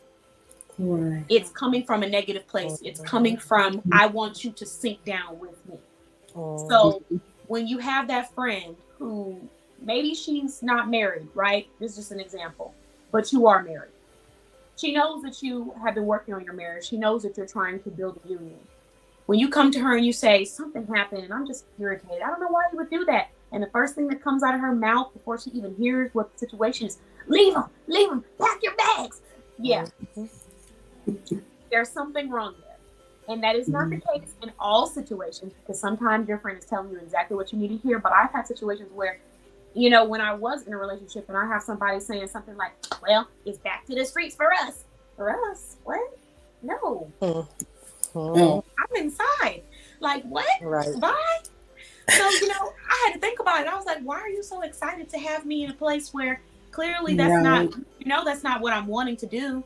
Right. 0.79 1.25
It's 1.29 1.51
coming 1.51 1.85
from 1.85 2.03
a 2.03 2.09
negative 2.09 2.47
place. 2.47 2.81
It's 2.83 3.01
coming 3.01 3.37
from 3.37 3.83
I 3.93 4.07
want 4.07 4.45
you 4.45 4.51
to 4.53 4.67
sink 4.67 5.05
down 5.05 5.39
with 5.39 5.65
me. 5.67 5.79
Mhm. 6.35 6.69
So 6.69 7.03
when 7.47 7.67
you 7.67 7.79
have 7.79 8.09
that 8.09 8.33
friend 8.35 8.77
who 8.99 9.41
maybe 9.81 10.15
she's 10.15 10.63
not 10.63 10.89
married, 10.91 11.29
right? 11.35 11.69
This 11.79 11.93
is 11.93 11.97
just 11.99 12.13
an 12.13 12.21
example, 12.21 12.75
but 13.11 13.33
you 13.33 13.47
are 13.47 13.63
married. 13.63 13.93
She 14.77 14.93
knows 14.93 15.23
that 15.23 15.43
you 15.43 15.75
have 15.83 15.95
been 15.95 16.07
working 16.07 16.33
on 16.33 16.45
your 16.45 16.55
marriage. 16.55 16.87
She 16.87 16.97
knows 16.97 17.23
that 17.25 17.37
you're 17.37 17.47
trying 17.47 17.83
to 17.83 17.91
build 17.91 18.21
a 18.25 18.29
union. 18.29 18.61
When 19.31 19.39
you 19.39 19.49
come 19.49 19.71
to 19.71 19.79
her 19.79 19.97
and 19.97 20.05
you 20.05 20.13
say, 20.13 20.45
Something 20.45 20.89
happened 20.89 21.23
and 21.23 21.33
I'm 21.33 21.47
just 21.47 21.65
irritated, 21.79 22.21
I 22.21 22.27
don't 22.27 22.41
know 22.41 22.49
why 22.49 22.65
you 22.73 22.79
would 22.79 22.91
do 22.91 23.05
that. 23.05 23.29
And 23.53 23.63
the 23.63 23.69
first 23.69 23.95
thing 23.95 24.09
that 24.09 24.25
comes 24.25 24.43
out 24.43 24.57
of 24.57 24.61
her 24.61 24.75
mouth 24.75 25.13
before 25.13 25.39
she 25.39 25.51
even 25.51 25.73
hears 25.77 26.13
what 26.15 26.33
the 26.33 26.39
situation 26.41 26.89
is, 26.89 26.99
leave 27.29 27.55
them, 27.55 27.67
leave 27.87 28.09
them, 28.09 28.25
pack 28.41 28.61
your 28.61 28.75
bags. 28.75 29.21
Yeah, 29.57 29.87
there's 31.71 31.89
something 31.91 32.29
wrong 32.29 32.57
there. 32.61 33.33
And 33.33 33.41
that 33.45 33.55
is 33.55 33.69
not 33.69 33.91
the 33.91 33.99
mm-hmm. 33.99 34.19
case 34.19 34.35
in 34.43 34.51
all 34.59 34.89
situations 34.89 35.53
because 35.61 35.79
sometimes 35.79 36.27
your 36.27 36.39
friend 36.39 36.59
is 36.59 36.65
telling 36.65 36.91
you 36.91 36.99
exactly 36.99 37.37
what 37.37 37.53
you 37.53 37.59
need 37.61 37.69
to 37.69 37.77
hear. 37.77 38.01
But 38.01 38.11
I've 38.11 38.33
had 38.33 38.49
situations 38.49 38.91
where, 38.93 39.21
you 39.75 39.91
know, 39.91 40.05
when 40.05 40.21
I 40.21 40.35
was 40.35 40.67
in 40.67 40.73
a 40.73 40.77
relationship 40.77 41.29
and 41.29 41.39
I 41.39 41.47
have 41.47 41.63
somebody 41.63 42.01
saying 42.01 42.27
something 42.27 42.57
like, 42.57 42.73
well, 43.01 43.29
it's 43.47 43.59
back 43.59 43.87
to 43.87 43.95
the 43.95 44.05
streets 44.05 44.35
for 44.35 44.53
us. 44.53 44.83
For 45.17 45.31
us? 45.53 45.77
What? 45.85 46.19
No, 46.63 47.13
mm. 47.23 47.47
Mhm. 48.15 48.63
I'm 48.79 48.97
inside. 49.03 49.63
Like, 50.01 50.25
what? 50.25 50.47
Right. 50.63 50.99
Bye. 51.01 51.39
So, 52.11 52.29
you 52.29 52.49
know, 52.49 52.73
I 52.89 53.05
had 53.07 53.15
to 53.15 53.21
think 53.21 53.39
about 53.41 53.61
it. 53.61 53.67
I 53.69 53.75
was 53.77 53.87
like, 53.87 54.01
why 54.03 54.19
are 54.21 54.29
you 54.29 54.43
so 54.43 54.63
excited 54.63 55.09
to 55.11 55.19
have 55.19 55.47
me 55.47 55.65
in 55.65 55.71
a 55.71 55.75
place 55.75 56.13
where 56.13 56.41
clearly 56.73 57.15
that's 57.15 57.43
not, 57.43 57.67
you 57.99 58.07
know, 58.07 58.25
that's 58.25 58.43
not 58.43 58.61
what 58.61 58.73
I'm 58.73 58.87
wanting 58.87 59.17
to 59.19 59.27
do. 59.27 59.65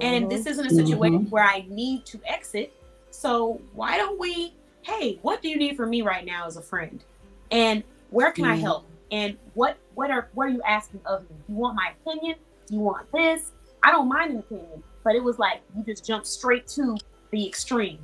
and 0.00 0.26
Mhm. 0.26 0.30
this 0.30 0.46
isn't 0.46 0.66
a 0.66 0.70
situation 0.70 1.26
where 1.30 1.42
I 1.44 1.64
need 1.68 2.06
to 2.06 2.20
exit. 2.26 2.72
So 3.10 3.60
why 3.74 3.96
don't 3.96 4.18
we? 4.20 4.54
Hey, 4.82 5.18
what 5.22 5.42
do 5.42 5.48
you 5.48 5.56
need 5.56 5.76
from 5.76 5.90
me 5.90 6.02
right 6.02 6.24
now 6.24 6.46
as 6.46 6.56
a 6.56 6.62
friend? 6.62 7.02
And 7.50 7.82
where 8.10 8.30
can 8.30 8.44
I 8.44 8.56
Mhm. 8.56 8.60
help? 8.60 8.84
And 9.10 9.36
what 9.54 9.76
what 9.94 10.10
are 10.12 10.28
what 10.34 10.46
are 10.46 10.50
you 10.50 10.62
asking 10.62 11.00
of 11.06 11.22
me? 11.22 11.36
Do 11.46 11.52
you 11.54 11.58
want 11.58 11.74
my 11.74 11.92
opinion? 12.00 12.36
You 12.70 12.80
want 12.80 13.10
this? 13.12 13.50
I 13.82 13.90
don't 13.90 14.08
mind 14.08 14.30
an 14.32 14.38
opinion, 14.38 14.82
but 15.02 15.16
it 15.16 15.22
was 15.24 15.38
like 15.40 15.60
you 15.76 15.82
just 15.82 16.04
jumped 16.06 16.26
straight 16.28 16.66
to 16.68 16.96
the 17.34 17.46
extreme. 17.46 17.98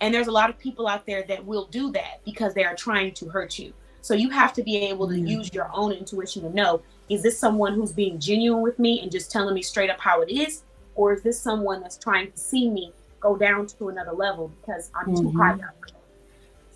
And 0.00 0.14
there's 0.14 0.26
a 0.26 0.32
lot 0.32 0.50
of 0.50 0.58
people 0.58 0.86
out 0.86 1.06
there 1.06 1.24
that 1.28 1.44
will 1.44 1.66
do 1.66 1.90
that 1.92 2.20
because 2.24 2.52
they 2.54 2.64
are 2.64 2.76
trying 2.76 3.14
to 3.14 3.28
hurt 3.28 3.58
you. 3.58 3.72
So 4.02 4.14
you 4.14 4.30
have 4.30 4.52
to 4.52 4.62
be 4.62 4.76
able 4.76 5.08
to 5.08 5.18
use 5.18 5.52
your 5.52 5.70
own 5.72 5.92
intuition 5.92 6.42
to 6.42 6.50
know 6.50 6.82
is 7.08 7.22
this 7.22 7.38
someone 7.38 7.74
who's 7.74 7.92
being 7.92 8.18
genuine 8.20 8.62
with 8.62 8.78
me 8.78 9.00
and 9.00 9.10
just 9.10 9.32
telling 9.32 9.54
me 9.54 9.62
straight 9.62 9.90
up 9.90 9.98
how 9.98 10.20
it 10.20 10.30
is? 10.30 10.62
Or 10.94 11.12
is 11.12 11.22
this 11.22 11.40
someone 11.40 11.80
that's 11.80 11.96
trying 11.96 12.30
to 12.30 12.38
see 12.38 12.70
me 12.70 12.92
go 13.20 13.36
down 13.36 13.66
to 13.66 13.88
another 13.88 14.12
level 14.12 14.48
because 14.60 14.90
I'm 14.94 15.06
too 15.06 15.30
Mhm. 15.30 15.36
high 15.36 15.52
up? 15.52 15.74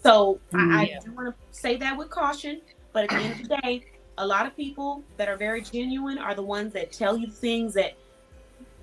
So 0.02 0.41
I, 0.55 0.87
Yeah. 0.87 0.97
I 0.97 1.00
do 1.05 1.12
want 1.12 1.29
to 1.29 1.35
say 1.58 1.76
that 1.76 1.97
with 1.97 2.11
caution, 2.11 2.62
but 2.93 3.05
at 3.05 3.11
the 3.11 3.17
end 3.17 3.32
of 3.32 3.49
the 3.49 3.56
day, 3.62 3.85
a 4.19 4.26
lot 4.26 4.47
of 4.47 4.56
people 4.56 5.05
that 5.17 5.29
are 5.29 5.37
very 5.37 5.61
genuine 5.61 6.19
are 6.19 6.35
the 6.35 6.43
ones 6.43 6.73
that 6.73 6.91
tell 6.93 7.17
you 7.17 7.29
things 7.29 7.75
that 7.75 7.94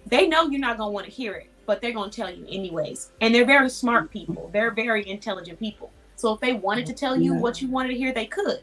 they 0.06 0.28
know 0.28 0.48
you're 0.48 0.60
not 0.60 0.78
going 0.78 0.90
to 0.90 0.94
want 0.94 1.06
to 1.06 1.12
hear 1.12 1.34
it, 1.34 1.50
but 1.68 1.81
they're 1.81 1.92
going 1.92 2.10
to 2.10 2.16
tell 2.16 2.34
you 2.34 2.46
anyways. 2.50 3.12
And 3.22 3.36
they're 3.36 3.46
very 3.46 3.69
smart 3.69 4.10
people. 4.10 4.50
They're 4.52 4.72
very 4.72 5.08
intelligent 5.08 5.60
people. 5.60 5.92
So 6.16 6.34
if 6.34 6.40
they 6.40 6.54
wanted 6.54 6.88
to 6.88 6.94
tell 6.94 7.16
you 7.16 7.36
Yeah. 7.36 7.42
what 7.42 7.62
you 7.62 7.69
wanted 7.69 7.90
to 7.90 7.96
hear, 7.98 8.12
they 8.12 8.25
could. 8.25 8.62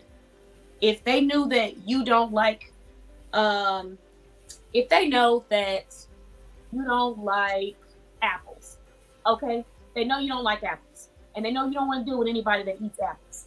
If 0.81 1.05
they 1.05 1.21
knew 1.21 1.47
that 1.51 1.87
you 1.87 2.05
don't 2.05 2.33
like, 2.33 2.73
um, 3.33 3.99
if 4.73 4.89
they 4.89 5.06
know 5.09 5.45
that 5.51 5.85
you 6.73 6.85
don't 6.85 7.19
like 7.23 7.77
apples, 8.23 8.79
okay? 9.27 9.65
They 9.95 10.05
know 10.05 10.19
you 10.19 10.29
don't 10.29 10.43
like 10.43 10.65
apples, 10.65 11.11
and 11.37 11.45
they 11.45 11.53
know 11.53 11.67
you 11.67 11.75
don't 11.75 11.87
want 11.87 12.05
to 12.05 12.11
deal 12.11 12.19
with 12.19 12.27
anybody 12.27 12.65
that 12.65 12.81
eats 12.81 12.99
apples. 13.01 13.47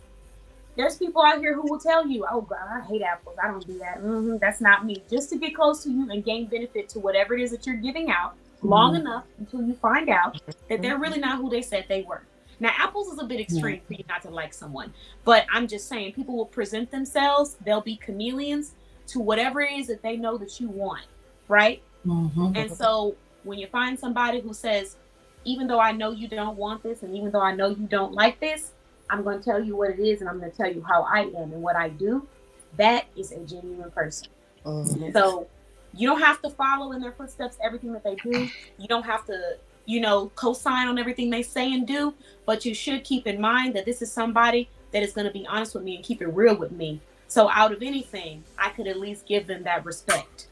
There's 0.78 0.98
people 0.98 1.24
out 1.24 1.40
here 1.40 1.56
who 1.56 1.64
will 1.64 1.80
tell 1.80 2.08
you, 2.08 2.26
"Oh 2.32 2.42
God, 2.42 2.60
I 2.70 2.82
hate 2.82 3.02
apples. 3.02 3.36
I 3.44 3.48
don't 3.48 3.66
do 3.66 3.78
that. 3.80 3.98
hmm 3.98 4.38
that's 4.38 4.62
not 4.62 4.86
me." 4.86 5.04
Just 5.10 5.30
to 5.32 5.38
get 5.38 5.56
close 5.56 5.84
to 5.84 5.90
you 5.92 6.10
and 6.12 6.24
gain 6.24 6.46
benefit 6.46 6.88
to 6.90 7.00
whatever 7.00 7.34
it 7.34 7.42
is 7.42 7.50
that 7.52 7.66
you're 7.66 7.76
giving 7.78 8.12
out, 8.12 8.36
long 8.62 8.96
enough 8.96 9.26
until 9.40 9.62
you 9.62 9.74
find 9.76 10.10
out 10.10 10.42
that 10.70 10.82
they're 10.82 10.98
really 10.98 11.20
not 11.20 11.38
who 11.38 11.50
they 11.50 11.62
said 11.62 11.86
they 11.88 12.02
were. 12.04 12.24
Now, 12.60 12.72
apples 12.78 13.08
is 13.14 13.20
a 13.20 13.24
bit 13.26 13.40
extreme 13.40 13.82
for 13.88 13.94
you 13.94 14.04
not 14.10 14.24
to 14.24 14.30
like 14.30 14.54
someone, 14.54 14.94
but 15.24 15.46
I'm 15.54 15.68
just 15.68 15.88
saying 15.88 16.14
people 16.14 16.36
will 16.36 16.46
present 16.48 16.90
themselves. 16.90 17.56
They'll 17.64 17.82
be 17.82 17.98
chameleons 17.98 18.74
to 19.08 19.20
whatever 19.20 19.62
it 19.62 19.74
is 19.74 19.88
that 19.88 20.02
they 20.02 20.18
know 20.18 20.38
that 20.38 20.60
you 20.60 20.68
want, 20.70 21.06
right? 21.48 21.82
Mhm. 22.06 22.58
And 22.58 22.72
so 22.72 23.16
when 23.44 23.60
you 23.60 23.68
find 23.68 23.98
somebody 24.00 24.40
who 24.40 24.54
says, 24.54 24.98
even 25.46 25.68
though 25.68 25.80
I 25.80 25.92
know 25.92 26.12
you 26.12 26.28
don't 26.28 26.58
want 26.58 26.82
this, 26.84 27.04
and 27.04 27.16
even 27.16 27.32
though 27.32 27.42
I 27.42 27.54
know 27.56 27.70
you 27.70 27.86
don't 27.88 28.14
like 28.14 28.40
this, 28.40 28.72
I'm 29.10 29.24
going 29.24 29.38
to 29.38 29.46
tell 29.46 29.64
you 29.64 29.76
what 29.76 29.92
it 29.92 30.00
is, 30.00 30.20
and 30.22 30.30
I'm 30.30 30.40
going 30.40 30.52
to 30.52 30.58
tell 30.58 30.72
you 30.72 30.82
how 30.82 31.04
I 31.04 31.22
am 31.22 31.54
and 31.54 31.62
what 31.62 31.76
I 31.76 31.90
do. 31.90 32.28
That 32.76 33.06
is 33.16 33.32
a 33.32 33.40
genuine 33.40 33.92
person. 33.92 34.28
Mhm. 34.66 35.14
So 35.14 35.48
you 35.94 36.08
don't 36.08 36.22
have 36.22 36.42
to 36.42 36.50
follow 36.50 36.92
in 36.92 37.02
their 37.02 37.12
footsteps 37.12 37.58
everything 37.62 37.92
that 37.94 38.04
they 38.04 38.16
do. 38.16 38.50
You 38.78 38.88
don't 38.88 39.06
have 39.06 39.26
to, 39.26 39.58
you 39.86 40.00
know, 40.00 40.32
co-sign 40.36 40.88
on 40.88 40.98
everything 40.98 41.30
they 41.30 41.44
say 41.44 41.74
and 41.74 41.88
do, 41.88 42.14
but 42.46 42.66
you 42.66 42.74
should 42.74 43.04
keep 43.04 43.28
in 43.28 43.40
mind 43.42 43.76
that 43.76 43.86
this 43.86 44.02
is 44.02 44.12
somebody 44.12 44.70
that 44.92 45.04
is 45.04 45.14
going 45.14 45.28
to 45.28 45.34
be 45.34 45.46
honest 45.48 45.74
with 45.74 45.84
me 45.84 45.96
and 45.96 46.04
keep 46.04 46.22
it 46.22 46.28
real 46.28 46.56
with 46.56 46.72
me. 46.72 47.00
So 47.28 47.50
out 47.50 47.72
of 47.72 47.82
anything, 47.82 48.44
I 48.58 48.70
could 48.70 48.88
at 48.88 49.00
least 49.00 49.26
give 49.26 49.48
them 49.48 49.64
that 49.64 49.86
respect. 49.86 50.48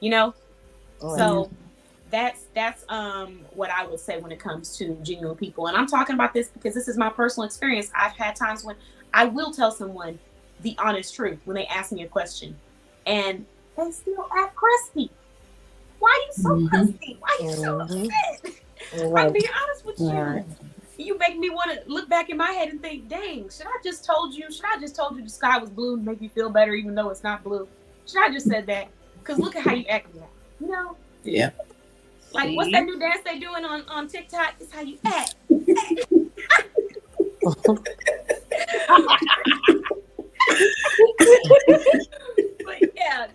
You 0.00 0.10
know? 0.10 0.34
Right. 1.00 1.18
So 1.18 1.50
that's 2.10 2.44
that's 2.54 2.84
um 2.90 3.40
what 3.54 3.70
I 3.70 3.86
would 3.86 3.98
say 3.98 4.20
when 4.20 4.30
it 4.30 4.38
comes 4.38 4.76
to 4.76 4.94
genuine 5.02 5.36
people. 5.36 5.66
And 5.66 5.76
I'm 5.76 5.86
talking 5.86 6.14
about 6.14 6.34
this 6.34 6.48
because 6.48 6.74
this 6.74 6.86
is 6.86 6.96
my 6.96 7.08
personal 7.08 7.46
experience. 7.46 7.90
I've 7.96 8.12
had 8.12 8.36
times 8.36 8.64
when 8.64 8.76
I 9.14 9.24
will 9.24 9.52
tell 9.52 9.72
someone 9.72 10.18
the 10.60 10.76
honest 10.78 11.14
truth 11.14 11.40
when 11.44 11.56
they 11.56 11.66
ask 11.66 11.90
me 11.90 12.02
a 12.02 12.08
question. 12.08 12.56
And 13.06 13.46
they 13.76 13.90
still 13.90 14.26
act 14.38 14.54
crusty. 14.54 15.10
Why 15.98 16.10
are 16.10 16.26
you 16.26 16.32
so 16.42 16.50
Mhm. 16.50 16.68
crusty? 16.68 17.16
Why 17.20 17.28
are 17.40 17.44
you 17.44 17.56
so 17.56 17.78
Mhm. 17.78 18.06
upset? 18.10 18.54
I'm 19.16 19.32
being 19.32 19.44
honest 19.62 19.84
with 19.86 20.00
you. 20.00 20.10
Right. 20.10 20.44
You 20.98 21.16
make 21.18 21.38
me 21.38 21.48
want 21.50 21.70
to 21.72 21.82
look 21.90 22.08
back 22.08 22.28
in 22.30 22.36
my 22.36 22.50
head 22.52 22.68
and 22.68 22.80
think, 22.82 23.08
dang, 23.08 23.48
should 23.48 23.66
I 23.66 23.78
just 23.82 24.04
told 24.04 24.34
you? 24.34 24.50
Should 24.52 24.66
I 24.66 24.78
just 24.78 24.94
told 24.94 25.16
you 25.16 25.22
the 25.22 25.30
sky 25.30 25.58
was 25.58 25.70
blue 25.70 25.96
to 25.96 26.02
make 26.02 26.20
you 26.20 26.28
feel 26.28 26.50
better, 26.50 26.74
even 26.74 26.94
though 26.94 27.08
it's 27.10 27.22
not 27.22 27.42
blue? 27.42 27.66
Should 28.06 28.22
I 28.22 28.30
just 28.30 28.46
said 28.46 28.66
that? 28.66 28.88
Because 29.18 29.38
look 29.38 29.56
at 29.56 29.62
how 29.62 29.74
you 29.74 29.86
act 29.86 30.14
now. 30.14 30.28
You 30.60 30.68
know, 30.68 30.96
Yeah. 31.24 31.50
like 32.32 32.54
what's 32.56 32.72
that 32.72 32.84
new 32.84 32.98
dance 32.98 33.22
they 33.24 33.38
doing 33.38 33.64
on 33.64 33.88
on 33.88 34.08
TikTok? 34.08 34.54
It's 34.60 34.72
how 34.72 34.82
you 34.82 34.98
act. 35.04 35.34
but 42.64 42.80
yeah, 42.94 43.26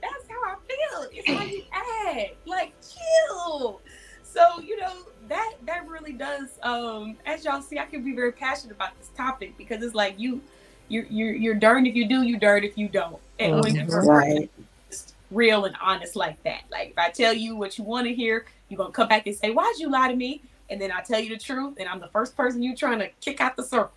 that's 1.01 1.27
how 1.27 1.33
I 1.35 1.45
feel. 1.47 1.61
It's 1.63 1.73
how 2.07 2.15
you 2.15 2.21
act. 2.21 2.35
Like 2.45 2.73
chill. 2.81 3.81
So, 4.23 4.59
you 4.61 4.77
know, 4.77 4.93
that 5.29 5.53
that 5.65 5.87
really 5.87 6.13
does 6.13 6.59
um 6.63 7.17
as 7.25 7.43
y'all 7.45 7.61
see, 7.61 7.79
I 7.79 7.85
can 7.85 8.03
be 8.03 8.13
very 8.13 8.31
passionate 8.31 8.75
about 8.75 8.97
this 8.97 9.09
topic 9.09 9.57
because 9.57 9.81
it's 9.83 9.95
like 9.95 10.19
you 10.19 10.41
you're 10.89 11.05
you're 11.05 11.33
you're 11.35 11.55
darned 11.55 11.87
if 11.87 11.95
you 11.95 12.07
do, 12.07 12.21
you 12.23 12.37
darned 12.37 12.65
if 12.65 12.77
you 12.77 12.87
don't. 12.87 13.19
And 13.39 13.59
when 13.61 13.75
you're 13.75 13.85
Right. 14.05 14.49
just 14.89 15.15
real 15.31 15.65
and 15.65 15.75
honest 15.81 16.15
like 16.15 16.41
that. 16.43 16.61
Like 16.71 16.91
if 16.91 16.97
I 16.97 17.09
tell 17.09 17.33
you 17.33 17.55
what 17.55 17.77
you 17.77 17.83
want 17.83 18.07
to 18.07 18.13
hear, 18.13 18.45
you're 18.69 18.77
gonna 18.77 18.91
come 18.91 19.07
back 19.07 19.27
and 19.27 19.35
say, 19.35 19.51
Why'd 19.51 19.77
you 19.79 19.89
lie 19.89 20.09
to 20.09 20.15
me? 20.15 20.43
And 20.69 20.81
then 20.81 20.91
I 20.91 21.01
tell 21.01 21.19
you 21.19 21.29
the 21.29 21.41
truth, 21.41 21.75
and 21.79 21.87
I'm 21.87 21.99
the 21.99 22.09
first 22.09 22.35
person 22.35 22.61
you're 22.61 22.75
trying 22.75 22.99
to 22.99 23.07
kick 23.21 23.39
out 23.41 23.55
the 23.55 23.63
circle. 23.63 23.91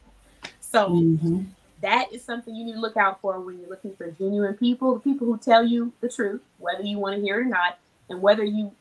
So 0.60 0.88
Mhm. 0.90 1.46
That 1.82 2.12
is 2.12 2.24
something 2.24 2.54
you 2.54 2.64
need 2.64 2.74
to 2.74 2.80
look 2.80 2.96
out 2.96 3.20
for 3.20 3.40
when 3.40 3.58
you're 3.58 3.68
looking 3.70 3.94
for 3.96 4.10
genuine 4.10 4.54
people, 4.54 4.94
the 4.94 5.00
people 5.00 5.26
who 5.26 5.38
tell 5.38 5.64
you 5.64 5.92
the 6.00 6.08
truth, 6.08 6.42
whether 6.58 6.82
you 6.82 6.98
want 6.98 7.16
to 7.16 7.22
hear 7.22 7.40
it 7.40 7.42
or 7.42 7.48
not, 7.48 7.78
and 8.08 8.20
whether 8.20 8.44
you 8.44 8.72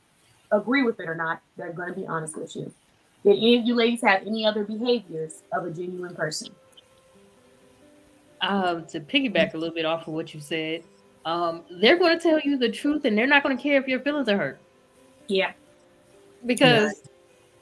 agree 0.52 0.84
with 0.84 1.00
it 1.00 1.08
or 1.08 1.16
not, 1.16 1.42
they're 1.58 1.72
going 1.72 1.94
to 1.94 2.00
be 2.00 2.08
honest 2.08 2.38
with 2.38 2.56
you. 2.56 2.72
Did 3.24 3.38
any 3.38 3.58
of 3.58 3.66
you 3.66 3.76
ladies 3.76 4.02
have 4.02 4.26
any 4.26 4.46
other 4.46 4.64
behaviors 4.64 5.44
of 5.52 5.66
a 5.66 5.72
genuine 5.72 6.16
person? 6.16 6.50
um, 8.42 8.86
to 8.88 9.00
piggyback 9.00 9.54
a 9.54 9.58
little 9.58 9.76
bit 9.76 9.86
off 9.86 10.08
of 10.08 10.14
what 10.14 10.34
you 10.34 10.40
said, 10.40 10.84
um, 11.26 11.64
they're 11.82 11.98
going 11.98 12.18
to 12.18 12.24
tell 12.24 12.40
you 12.40 12.58
the 12.58 12.70
truth 12.70 13.06
and 13.06 13.18
they're 13.18 13.28
not 13.28 13.44
going 13.44 13.56
to 13.56 13.62
care 13.62 13.80
if 13.82 13.88
your 13.88 14.00
feelings 14.00 14.30
are 14.30 14.38
hurt 14.38 14.60
Yeah. 15.28 15.52
because 16.46 17.02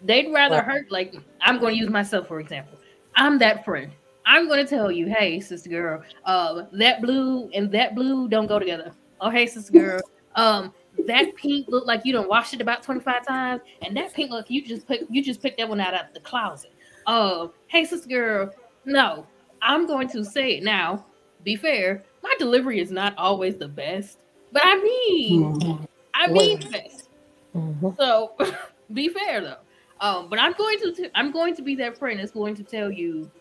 they'd 0.03 0.31
rather 0.31 0.57
Right. 0.57 0.65
hurt. 0.65 0.91
Like, 0.91 1.15
I'm 1.41 1.59
going 1.59 1.73
to 1.73 1.79
use 1.79 1.89
myself, 1.89 2.27
for 2.27 2.39
example. 2.39 2.77
I'm 3.15 3.39
that 3.39 3.65
friend. 3.65 3.91
I'm 4.27 4.47
going 4.47 4.63
to 4.63 4.69
tell 4.69 4.91
you, 4.91 5.07
hey, 5.07 5.39
sister 5.39 5.69
girl, 5.69 6.03
uh, 6.25 6.63
that 6.73 7.01
blue 7.01 7.49
and 7.53 7.71
that 7.71 7.95
blue 7.95 8.27
don't 8.27 8.45
go 8.45 8.59
together. 8.59 8.91
Oh, 9.21 9.29
hey, 9.29 9.47
sister 9.47 9.71
girl, 9.71 10.01
um, 10.35 10.73
that 11.07 11.33
pink 11.35 11.67
look 11.69 11.87
like 11.87 12.01
you 12.03 12.11
don't 12.11 12.27
wash 12.27 12.53
it 12.53 12.59
about 12.59 12.83
25 12.83 13.25
times, 13.25 13.61
and 13.81 13.95
that 13.95 14.13
pink 14.13 14.29
look 14.29 14.49
you 14.49 14.61
just 14.61 14.85
put 14.85 14.99
you 15.09 15.23
just 15.23 15.41
picked 15.41 15.57
that 15.59 15.69
one 15.69 15.79
out 15.79 15.93
of 15.93 16.13
the 16.13 16.19
closet. 16.19 16.71
Uh, 17.05 17.47
hey, 17.67 17.85
sister 17.85 18.09
girl, 18.09 18.53
no, 18.83 19.25
I'm 19.61 19.87
going 19.87 20.09
to 20.09 20.25
say 20.25 20.57
it 20.57 20.63
now. 20.63 21.05
Be 21.43 21.55
fair, 21.55 22.03
my 22.21 22.33
delivery 22.37 22.81
is 22.81 22.91
not 22.91 23.17
always 23.17 23.55
the 23.55 23.69
best, 23.69 24.19
but 24.51 24.61
I 24.65 24.75
mean, 24.75 25.53
Mhm. 25.53 25.87
I 26.13 26.27
mean 26.27 26.59
the 26.59 26.69
best. 26.69 27.09
Mhm. 27.55 27.95
So 27.95 28.33
be 28.93 29.07
fair 29.07 29.39
though. 29.39 29.57
Um, 30.01 30.29
but 30.29 30.37
I'm 30.37 30.53
going 30.53 30.79
to 30.79 30.91
t- 30.91 31.09
I'm 31.15 31.31
going 31.31 31.55
to 31.55 31.61
be 31.61 31.75
that 31.75 31.97
friend 31.97 32.19
that's 32.19 32.31
going 32.31 32.55
to 32.55 32.63
tell 32.63 32.91
you 32.91 33.31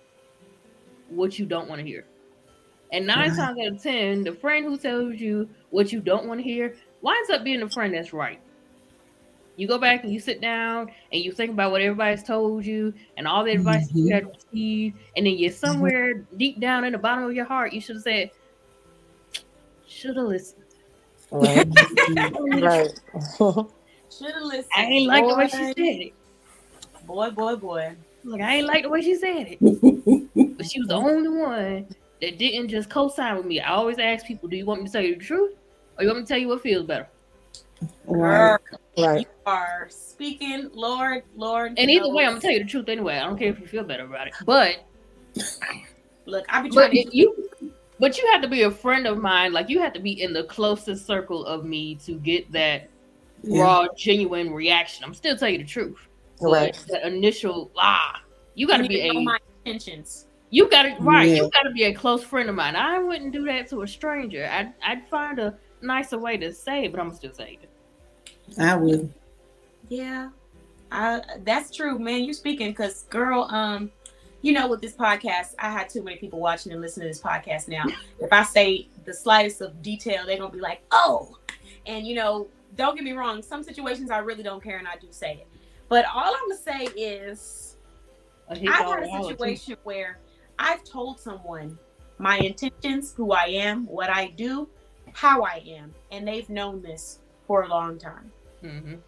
what 1.08 1.38
you 1.38 1.46
don't 1.46 1.68
want 1.68 1.80
to 1.80 1.86
hear. 1.86 2.04
And 2.92 3.06
nine 3.06 3.30
Right. 3.30 3.36
times 3.36 3.58
out 3.58 3.66
of 3.66 3.82
ten, 3.82 4.24
the 4.24 4.32
friend 4.32 4.64
who 4.64 4.76
tells 4.76 5.16
you 5.16 5.48
what 5.70 5.92
you 5.92 6.00
don't 6.00 6.26
want 6.26 6.40
to 6.40 6.44
hear 6.44 6.76
winds 7.02 7.30
up 7.30 7.44
being 7.44 7.60
the 7.60 7.68
friend 7.68 7.94
that's 7.94 8.12
right. 8.12 8.40
You 9.56 9.66
go 9.66 9.78
back 9.78 10.04
and 10.04 10.12
you 10.12 10.20
sit 10.20 10.40
down 10.40 10.90
and 11.12 11.22
you 11.22 11.32
think 11.32 11.50
about 11.52 11.72
what 11.72 11.80
everybody's 11.80 12.22
told 12.22 12.64
you 12.64 12.92
and 13.16 13.26
all 13.26 13.42
the 13.42 13.52
advice 13.52 13.88
that 13.88 13.96
you 13.96 14.04
mm-hmm. 14.04 14.12
had 14.12 14.26
received, 14.26 14.98
and 15.16 15.26
then 15.26 15.38
you're 15.38 15.50
mm-hmm. 15.50 15.66
somewhere 15.66 16.14
deep 16.36 16.60
down 16.60 16.84
in 16.84 16.92
the 16.92 16.98
bottom 16.98 17.24
of 17.24 17.32
your 17.32 17.46
heart, 17.46 17.72
you 17.72 17.80
should 17.80 17.96
have 17.96 18.02
said, 18.02 18.30
"Should 19.86 20.16
have 20.16 20.26
listened." 20.26 20.64
Right. 21.30 21.66
right. 22.62 22.90
Should 23.38 24.34
have 24.34 24.42
listened. 24.42 24.72
I 24.76 24.84
ain't 24.84 25.08
like 25.08 25.26
the 25.26 25.34
way 25.34 25.48
she 25.48 25.56
said 25.56 25.74
it. 25.76 26.12
Boy, 27.06 27.30
boy, 27.30 27.56
boy. 27.56 27.96
Like 28.24 28.40
I 28.40 28.56
ain't 28.56 28.66
like 28.66 28.82
the 28.82 28.88
way 28.88 29.02
she 29.02 29.14
said 29.14 29.46
it, 29.48 29.58
but 30.56 30.66
she 30.66 30.80
was 30.80 30.88
the 30.88 30.94
only 30.94 31.28
one 31.28 31.86
that 32.20 32.38
didn't 32.38 32.68
just 32.68 32.88
co-sign 32.88 33.36
with 33.36 33.46
me. 33.46 33.60
I 33.60 33.74
always 33.74 33.98
ask 33.98 34.26
people, 34.26 34.48
"Do 34.48 34.56
you 34.56 34.64
want 34.64 34.80
me 34.80 34.86
to 34.86 34.92
tell 34.92 35.02
you 35.02 35.16
the 35.16 35.24
truth, 35.24 35.54
or 35.96 36.04
you 36.04 36.08
want 36.08 36.20
me 36.20 36.24
to 36.24 36.28
tell 36.28 36.38
you 36.38 36.48
what 36.48 36.62
feels 36.62 36.84
better?" 36.84 37.08
Right. 38.06 38.58
Girl, 38.68 38.80
right. 38.98 39.20
you 39.20 39.26
are 39.44 39.86
speaking, 39.90 40.70
Lord, 40.72 41.24
Lord. 41.36 41.74
And 41.78 41.90
either 41.90 42.08
way, 42.08 42.24
I'm 42.24 42.30
gonna 42.32 42.40
tell 42.40 42.52
you 42.52 42.60
the 42.64 42.70
truth 42.70 42.88
anyway. 42.88 43.16
I 43.16 43.24
don't 43.24 43.38
care 43.38 43.50
if 43.50 43.60
you 43.60 43.66
feel 43.66 43.84
better 43.84 44.04
about 44.04 44.28
it. 44.28 44.34
But 44.44 44.86
Look, 46.26 46.44
I 46.48 46.62
be 46.62 46.70
trying 46.70 46.90
but 46.90 47.10
to 47.10 47.16
you 47.16 47.50
but 47.98 48.18
you 48.18 48.30
have 48.32 48.42
to 48.42 48.48
be 48.48 48.62
a 48.62 48.70
friend 48.70 49.06
of 49.06 49.18
mine. 49.18 49.52
Like 49.52 49.68
you 49.68 49.80
have 49.80 49.92
to 49.94 50.00
be 50.00 50.20
in 50.20 50.32
the 50.32 50.44
closest 50.44 51.06
circle 51.06 51.46
of 51.46 51.64
me 51.64 51.94
to 52.06 52.14
get 52.18 52.50
that 52.52 52.90
Yeah. 53.42 53.62
raw, 53.62 53.86
genuine 53.96 54.52
reaction. 54.52 55.04
I'm 55.04 55.14
still 55.14 55.36
telling 55.36 55.54
you 55.54 55.60
the 55.60 55.70
truth. 55.70 55.98
But 56.40 56.50
Right. 56.50 56.84
That 56.88 57.06
initial 57.06 57.70
ah, 57.78 58.20
you 58.54 58.66
got 58.66 58.78
to 58.78 58.82
you 58.82 58.88
be 58.88 59.02
need 59.02 59.16
a 59.16 59.24
my 59.24 59.38
intentions. 59.64 60.26
You 60.56 60.70
got 60.70 60.84
to 60.84 60.96
right. 61.00 61.28
Yeah. 61.28 61.34
You 61.34 61.50
got 61.50 61.64
to 61.64 61.70
be 61.70 61.84
a 61.84 61.92
close 61.92 62.24
friend 62.24 62.48
of 62.48 62.54
mine. 62.54 62.76
I 62.76 62.98
wouldn't 62.98 63.30
do 63.30 63.44
that 63.44 63.68
to 63.68 63.82
a 63.82 63.86
stranger. 63.86 64.48
I'd 64.50 64.72
I'd 64.82 65.06
find 65.06 65.38
a 65.38 65.58
nicer 65.82 66.16
way 66.16 66.38
to 66.38 66.50
say 66.50 66.86
it, 66.86 66.92
but 66.92 66.98
I'm 66.98 67.12
still 67.12 67.34
saying 67.34 67.58
it. 67.62 68.58
I 68.58 68.74
would. 68.74 69.12
Yeah, 69.90 70.30
I, 70.90 71.20
that's 71.44 71.76
true, 71.76 71.98
man. 71.98 72.24
You're 72.24 72.32
speaking 72.32 72.68
because, 72.70 73.02
girl, 73.10 73.42
um, 73.50 73.90
you 74.40 74.54
know, 74.54 74.66
with 74.66 74.80
this 74.80 74.94
podcast, 74.94 75.56
I 75.58 75.70
had 75.70 75.90
too 75.90 76.02
many 76.02 76.16
people 76.16 76.40
watching 76.40 76.72
and 76.72 76.80
listening 76.80 77.04
to 77.04 77.10
this 77.10 77.20
podcast 77.20 77.68
now. 77.68 77.84
if 78.18 78.32
I 78.32 78.42
say 78.42 78.88
the 79.04 79.12
slightest 79.12 79.60
of 79.60 79.82
detail, 79.82 80.24
they're 80.24 80.38
gonna 80.38 80.50
be 80.50 80.60
like, 80.60 80.80
"Oh," 80.90 81.36
and 81.84 82.06
you 82.06 82.14
know, 82.14 82.48
don't 82.76 82.94
get 82.94 83.04
me 83.04 83.12
wrong. 83.12 83.42
Some 83.42 83.62
situations 83.62 84.10
I 84.10 84.20
really 84.20 84.42
don't 84.42 84.64
care, 84.64 84.78
and 84.78 84.88
I 84.88 84.96
do 84.96 85.08
say 85.10 85.32
it. 85.32 85.48
But 85.90 86.06
all 86.06 86.34
I'm 86.34 86.48
gonna 86.48 86.56
say 86.56 86.84
is, 86.98 87.76
A 88.48 88.52
I've 88.52 88.86
had 88.86 89.02
a 89.02 89.22
situation 89.22 89.76
where 89.84 90.18
I've 90.58 90.84
told 90.84 91.20
someone 91.20 91.78
my 92.18 92.38
intentions, 92.38 93.12
who 93.14 93.32
I 93.32 93.46
am, 93.46 93.86
what 93.86 94.08
I 94.10 94.28
do, 94.28 94.68
how 95.12 95.42
I 95.42 95.62
am, 95.66 95.94
and 96.10 96.26
they've 96.26 96.48
known 96.48 96.82
this 96.82 97.18
for 97.46 97.64
a 97.64 97.68
long 97.68 97.98
time. 97.98 98.32
Mhm. 98.62 99.00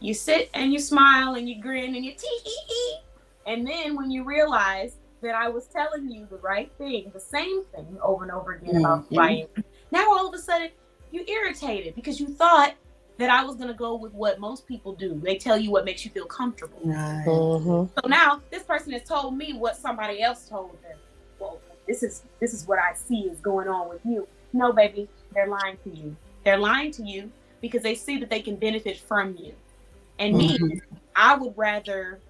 You 0.00 0.14
sit 0.14 0.50
and 0.54 0.72
you 0.72 0.78
smile 0.78 1.34
and 1.34 1.48
you 1.48 1.60
grin 1.60 1.94
and 1.94 2.04
you 2.04 2.12
tee 2.12 2.40
hee 2.44 2.60
hee. 2.68 2.98
And 3.46 3.66
then 3.66 3.96
when 3.96 4.10
you 4.10 4.24
realize 4.24 4.96
that 5.20 5.34
I 5.34 5.48
was 5.48 5.66
telling 5.66 6.10
you 6.10 6.26
the 6.30 6.36
right 6.38 6.70
thing, 6.78 7.10
the 7.12 7.20
same 7.20 7.64
thing 7.66 7.98
over 8.02 8.22
and 8.22 8.32
over 8.32 8.52
again 8.52 8.76
about 8.76 9.06
who 9.08 9.18
I 9.20 9.30
am, 9.56 9.64
now 9.90 10.06
all 10.10 10.28
of 10.28 10.34
a 10.34 10.38
sudden 10.38 10.70
you're 11.10 11.26
irritated 11.26 11.94
because 11.94 12.20
you 12.20 12.28
thought 12.28 12.74
that 13.18 13.30
I 13.30 13.44
was 13.44 13.56
gonna 13.56 13.74
go 13.74 13.96
with 13.96 14.14
what 14.14 14.38
most 14.38 14.66
people 14.66 14.94
do. 14.94 15.20
They 15.22 15.36
tell 15.36 15.58
you 15.58 15.70
what 15.70 15.84
makes 15.84 16.04
you 16.04 16.10
feel 16.10 16.24
comfortable. 16.26 16.80
Right. 16.84 17.24
Mhm. 17.26 17.88
So 18.00 18.08
now 18.08 18.40
this 18.50 18.62
person 18.62 18.92
has 18.92 19.02
told 19.02 19.36
me 19.36 19.52
what 19.54 19.76
somebody 19.76 20.22
else 20.22 20.48
told 20.48 20.80
them. 20.82 20.96
Well, 21.38 21.58
this 21.86 22.02
is 22.02 22.22
this 22.40 22.54
is 22.54 22.66
what 22.66 22.78
I 22.78 22.94
see 22.94 23.22
is 23.22 23.40
going 23.40 23.68
on 23.68 23.88
with 23.88 24.00
you. 24.04 24.26
No, 24.52 24.72
baby, 24.72 25.08
they're 25.34 25.48
lying 25.48 25.76
to 25.84 25.90
you. 25.90 26.16
They're 26.44 26.58
lying 26.58 26.92
to 26.92 27.02
you 27.02 27.30
because 27.60 27.82
they 27.82 27.96
see 27.96 28.18
that 28.20 28.30
they 28.30 28.40
can 28.40 28.54
benefit 28.56 28.98
from 28.98 29.36
you. 29.36 29.52
And 30.20 30.36
me, 30.36 30.56
Mhm. 30.58 30.80
I 31.16 31.36
would 31.36 31.54
rather 31.58 32.20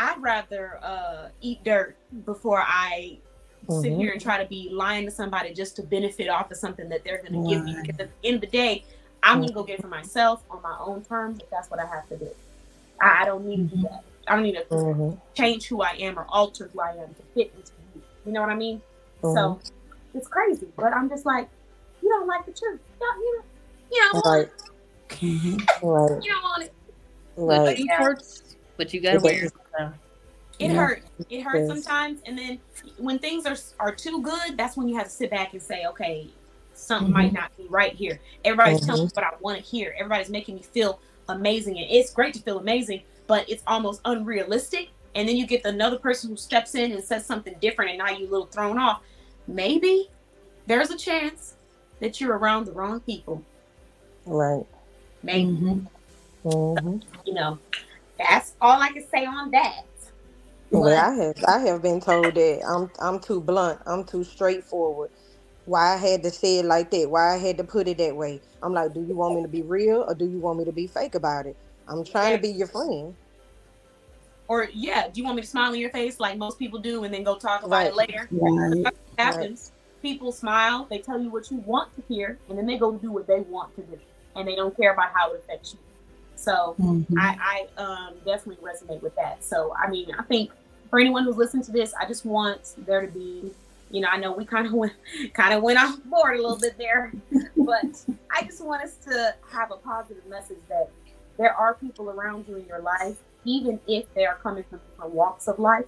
I'd 0.00 0.22
rather 0.22 0.78
uh 0.82 1.28
eat 1.40 1.64
dirt 1.64 1.96
before 2.24 2.62
I 2.64 3.18
sit 3.68 3.92
Mhm. 3.92 3.96
here 3.96 4.12
and 4.12 4.20
try 4.20 4.40
to 4.40 4.48
be 4.48 4.68
lying 4.70 5.04
to 5.06 5.10
somebody 5.10 5.52
just 5.52 5.74
to 5.76 5.82
benefit 5.82 6.28
off 6.28 6.50
of 6.52 6.56
something 6.58 6.88
that 6.90 7.02
they're 7.02 7.20
gonna 7.22 7.46
give 7.48 7.64
me. 7.64 7.74
Because 7.82 7.98
at 8.00 8.10
the 8.22 8.28
end 8.28 8.36
of 8.36 8.40
the 8.42 8.46
day, 8.46 8.84
I'm 9.22 9.40
gonna 9.40 9.52
go 9.52 9.62
get 9.62 9.78
it 9.78 9.82
for 9.82 9.88
myself 9.88 10.42
on 10.50 10.62
my 10.62 10.76
own 10.80 11.02
terms 11.04 11.38
if 11.40 11.50
that's 11.50 11.70
what 11.70 11.80
I 11.80 11.86
have 11.86 12.08
to 12.08 12.16
do. 12.16 12.30
I, 13.00 13.22
I 13.22 13.24
don't 13.24 13.46
need 13.46 13.70
to 13.70 13.76
do 13.76 13.82
that. 13.82 14.02
I 14.26 14.34
don't 14.34 14.42
need 14.44 14.56
to 14.56 14.64
Mhm. 14.70 15.18
change 15.34 15.66
who 15.68 15.82
I 15.82 15.90
am 15.98 16.18
or 16.18 16.26
alter 16.28 16.70
who 16.72 16.80
I 16.80 16.90
am 16.92 17.14
to 17.14 17.22
fit 17.34 17.52
into 17.56 17.72
you. 17.94 18.02
You 18.26 18.32
know 18.32 18.40
what 18.40 18.50
I 18.50 18.54
mean? 18.56 18.80
So 19.22 19.28
Mhm. 19.28 19.60
it's 20.14 20.28
crazy, 20.28 20.68
but 20.76 20.92
I'm 20.92 21.08
just 21.08 21.26
like, 21.26 21.48
you 22.02 22.08
don't 22.08 22.26
like 22.26 22.46
the 22.46 22.52
truth. 22.52 22.80
You 23.00 23.06
don't, 23.06 23.18
you 23.20 23.42
don't, 23.42 23.46
you 23.90 24.00
don't 24.00 24.14
want 24.14 24.26
Right. 24.26 24.48
it. 24.48 25.16
Mhm. 25.18 25.82
Right. 25.82 26.24
You 26.24 26.30
don't 26.32 26.42
want 26.42 26.62
it. 26.64 26.72
The 27.36 27.42
Right. 27.42 27.76
truth 27.76 27.90
hurts, 27.96 28.42
but 28.76 28.92
you 28.92 29.00
gotta 29.00 29.20
wear 29.20 29.44
it. 29.44 29.52
sometimes. 29.52 29.96
It 30.58 30.70
Yeah. 30.70 30.76
hurts. 30.76 31.10
It 31.30 31.42
hurts 31.42 31.68
Yes. 31.68 31.68
sometimes, 31.68 32.20
and 32.26 32.36
then 32.36 32.60
when 32.98 33.18
things 33.18 33.46
are 33.46 33.56
are 33.78 33.94
too 33.94 34.20
good, 34.22 34.56
that's 34.56 34.76
when 34.76 34.88
you 34.88 34.96
have 34.96 35.04
to 35.04 35.10
sit 35.10 35.30
back 35.30 35.52
and 35.52 35.62
say, 35.62 35.86
okay, 35.86 36.28
something 36.78 37.10
Mhm. 37.10 37.14
might 37.14 37.32
not 37.32 37.56
be 37.56 37.66
right 37.68 37.92
here. 37.94 38.20
Everybody's 38.44 38.80
telling 38.80 39.02
me 39.04 39.08
Mhm. 39.08 39.16
what 39.16 39.24
I 39.24 39.30
want 39.40 39.58
to 39.58 39.64
hear. 39.64 39.94
Everybody's 39.98 40.30
making 40.30 40.56
me 40.56 40.62
feel 40.62 41.00
amazing, 41.28 41.78
and 41.78 41.90
it's 41.90 42.12
great 42.12 42.34
to 42.34 42.40
feel 42.42 42.58
amazing, 42.58 43.02
but 43.26 43.48
it's 43.48 43.62
almost 43.66 44.00
unrealistic. 44.04 44.90
And 45.14 45.28
then 45.28 45.36
you 45.36 45.46
get 45.46 45.64
another 45.64 45.98
person 45.98 46.30
who 46.30 46.36
steps 46.36 46.74
in 46.74 46.92
and 46.92 47.02
says 47.04 47.26
something 47.26 47.56
different, 47.60 47.90
and 47.90 47.98
now 47.98 48.10
you're 48.10 48.28
a 48.28 48.30
little 48.30 48.46
thrown 48.46 48.78
off. 48.78 49.02
Maybe 49.46 50.10
there's 50.66 50.90
a 50.90 50.96
chance 50.98 51.54
that 52.00 52.20
you're 52.20 52.36
around 52.38 52.66
the 52.66 52.72
wrong 52.72 53.00
people. 53.00 53.42
Right. 54.26 54.66
Maybe 55.22 55.52
Mhm. 55.52 55.86
Mhm. 56.44 57.02
you 57.24 57.34
know. 57.34 57.58
That's 58.18 58.54
all 58.60 58.80
I 58.80 58.90
can 58.90 59.06
say 59.08 59.24
on 59.24 59.50
that. 59.52 59.84
Well, 60.70 60.88
I 60.96 61.14
have 61.14 61.36
I 61.46 61.58
have 61.60 61.82
been 61.82 62.00
told 62.00 62.34
that 62.34 62.60
I'm 62.68 62.90
I'm 63.00 63.20
too 63.20 63.40
blunt. 63.40 63.80
I'm 63.86 64.04
too 64.04 64.24
straightforward. 64.24 65.10
Why 65.68 65.94
I 65.94 65.96
had 65.96 66.22
to 66.24 66.30
say 66.30 66.58
it 66.60 66.64
like 66.64 66.90
that? 66.92 67.10
Why 67.10 67.34
I 67.34 67.38
had 67.38 67.58
to 67.58 67.64
put 67.64 67.88
it 67.88 67.98
that 67.98 68.16
way? 68.16 68.40
I'm 68.62 68.72
like, 68.72 68.94
do 68.94 69.00
you 69.02 69.14
want 69.16 69.36
me 69.36 69.42
to 69.42 69.48
be 69.48 69.62
real 69.62 70.04
or 70.08 70.14
do 70.14 70.26
you 70.28 70.38
want 70.40 70.58
me 70.58 70.64
to 70.64 70.72
be 70.72 70.86
fake 70.86 71.14
about 71.14 71.46
it? 71.46 71.56
I'm 71.88 72.04
trying 72.04 72.36
to 72.36 72.42
be 72.42 72.48
your 72.50 72.68
friend. 72.68 73.16
or 74.48 74.68
yeah, 74.72 75.08
do 75.08 75.20
you 75.20 75.24
want 75.24 75.36
me 75.36 75.42
to 75.42 75.48
smile 75.48 75.72
in 75.74 75.80
your 75.80 75.90
face 75.90 76.18
like 76.20 76.38
most 76.38 76.58
people 76.58 76.80
do 76.80 77.04
and 77.04 77.12
then 77.12 77.22
go 77.22 77.36
talk 77.36 77.62
about 77.64 77.80
Right. 77.82 77.88
it 77.88 77.96
later? 77.96 78.28
Right. 78.32 78.82
That's 78.84 78.98
what 79.16 79.24
happens. 79.26 79.72
People 80.00 80.32
smile, 80.32 80.86
they 80.90 80.98
tell 80.98 81.20
you 81.20 81.30
what 81.30 81.50
you 81.50 81.58
want 81.58 81.94
to 81.96 82.02
hear, 82.08 82.38
and 82.48 82.56
then 82.56 82.66
they 82.66 82.78
go 82.78 82.96
do 82.96 83.12
what 83.12 83.26
they 83.26 83.40
want 83.40 83.74
to 83.76 83.82
do, 83.82 83.98
and 84.36 84.46
they 84.48 84.54
don't 84.54 84.76
care 84.76 84.92
about 84.92 85.10
how 85.14 85.32
it 85.32 85.40
affects 85.40 85.74
you. 85.74 85.80
So 86.36 86.76
Mhm. 86.80 87.04
I, 87.18 87.66
I 87.76 87.82
um, 87.82 88.14
definitely 88.24 88.64
resonate 88.64 89.02
with 89.02 89.14
that. 89.16 89.44
So 89.44 89.74
I 89.76 89.90
mean, 89.90 90.06
I 90.18 90.22
think 90.22 90.52
for 90.88 91.00
anyone 91.00 91.24
who's 91.24 91.36
listening 91.36 91.64
to 91.64 91.72
this, 91.72 91.92
I 92.00 92.06
just 92.06 92.24
want 92.24 92.60
there 92.86 93.04
to 93.04 93.12
be, 93.12 93.52
you 93.90 94.00
know, 94.00 94.08
I 94.08 94.18
know 94.18 94.32
we 94.32 94.44
kind 94.44 94.66
of 94.66 94.72
went 94.74 94.92
kind 95.34 95.54
of 95.54 95.62
went 95.62 95.78
off 95.78 96.02
board 96.04 96.38
a 96.38 96.42
little 96.42 96.58
bit 96.58 96.76
there, 96.78 97.12
but 97.56 98.04
I 98.30 98.42
just 98.44 98.64
want 98.64 98.82
us 98.82 98.96
to 99.06 99.34
have 99.50 99.70
a 99.70 99.76
positive 99.76 100.26
message 100.26 100.58
that 100.68 100.90
there 101.36 101.54
are 101.54 101.74
people 101.74 102.10
around 102.10 102.46
you 102.48 102.56
in 102.56 102.66
your 102.66 102.80
life, 102.80 103.16
even 103.44 103.80
if 103.86 104.12
they 104.14 104.26
are 104.26 104.36
coming 104.36 104.64
from 104.64 104.80
different 104.90 105.14
walks 105.14 105.48
of 105.48 105.58
life. 105.58 105.86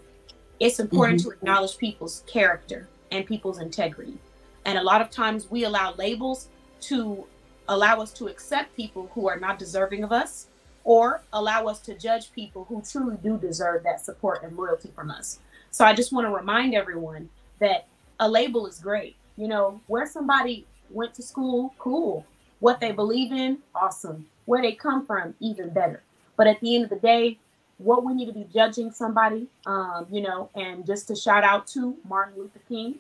It's 0.60 0.78
important 0.78 1.20
mm-hmm. 1.20 1.30
to 1.30 1.36
acknowledge 1.36 1.78
people's 1.78 2.22
character 2.26 2.88
and 3.10 3.26
people's 3.26 3.58
integrity. 3.58 4.18
And 4.64 4.78
a 4.78 4.82
lot 4.82 5.00
of 5.00 5.10
times 5.10 5.50
we 5.50 5.64
allow 5.64 5.94
labels 5.94 6.48
to 6.82 7.24
allow 7.68 8.00
us 8.00 8.12
to 8.12 8.28
accept 8.28 8.76
people 8.76 9.10
who 9.14 9.28
are 9.28 9.38
not 9.38 9.58
deserving 9.58 10.04
of 10.04 10.12
us 10.12 10.48
or 10.84 11.22
allow 11.32 11.66
us 11.66 11.80
to 11.80 11.94
judge 11.94 12.32
people 12.32 12.64
who 12.64 12.82
truly 12.82 13.16
do 13.22 13.38
deserve 13.38 13.82
that 13.84 14.04
support 14.04 14.42
and 14.42 14.56
loyalty 14.56 14.90
from 14.94 15.10
us. 15.10 15.38
So 15.70 15.84
I 15.84 15.94
just 15.94 16.12
want 16.12 16.26
to 16.26 16.34
remind 16.34 16.74
everyone 16.74 17.28
that 17.60 17.86
a 18.18 18.28
label 18.28 18.66
is 18.66 18.78
great. 18.80 19.16
You 19.36 19.48
know, 19.48 19.80
where 19.86 20.06
somebody 20.06 20.66
went 20.90 21.14
to 21.14 21.22
school, 21.22 21.74
cool. 21.78 22.26
What 22.58 22.80
they 22.80 22.92
believe 22.92 23.32
in, 23.32 23.58
awesome. 23.74 24.26
Where 24.44 24.60
they 24.60 24.72
come 24.72 25.06
from, 25.06 25.34
even 25.40 25.70
better. 25.70 26.02
But 26.36 26.46
at 26.46 26.60
the 26.60 26.74
end 26.74 26.84
of 26.84 26.90
the 26.90 26.96
day, 26.96 27.38
what 27.78 28.04
we 28.04 28.12
need 28.12 28.26
to 28.26 28.32
be 28.32 28.46
judging 28.52 28.90
somebody, 28.90 29.46
um, 29.64 30.06
you 30.10 30.20
know, 30.20 30.50
and 30.54 30.84
just 30.84 31.08
to 31.08 31.16
shout 31.16 31.44
out 31.44 31.66
to 31.68 31.96
Martin 32.06 32.36
Luther 32.36 32.60
King 32.68 32.98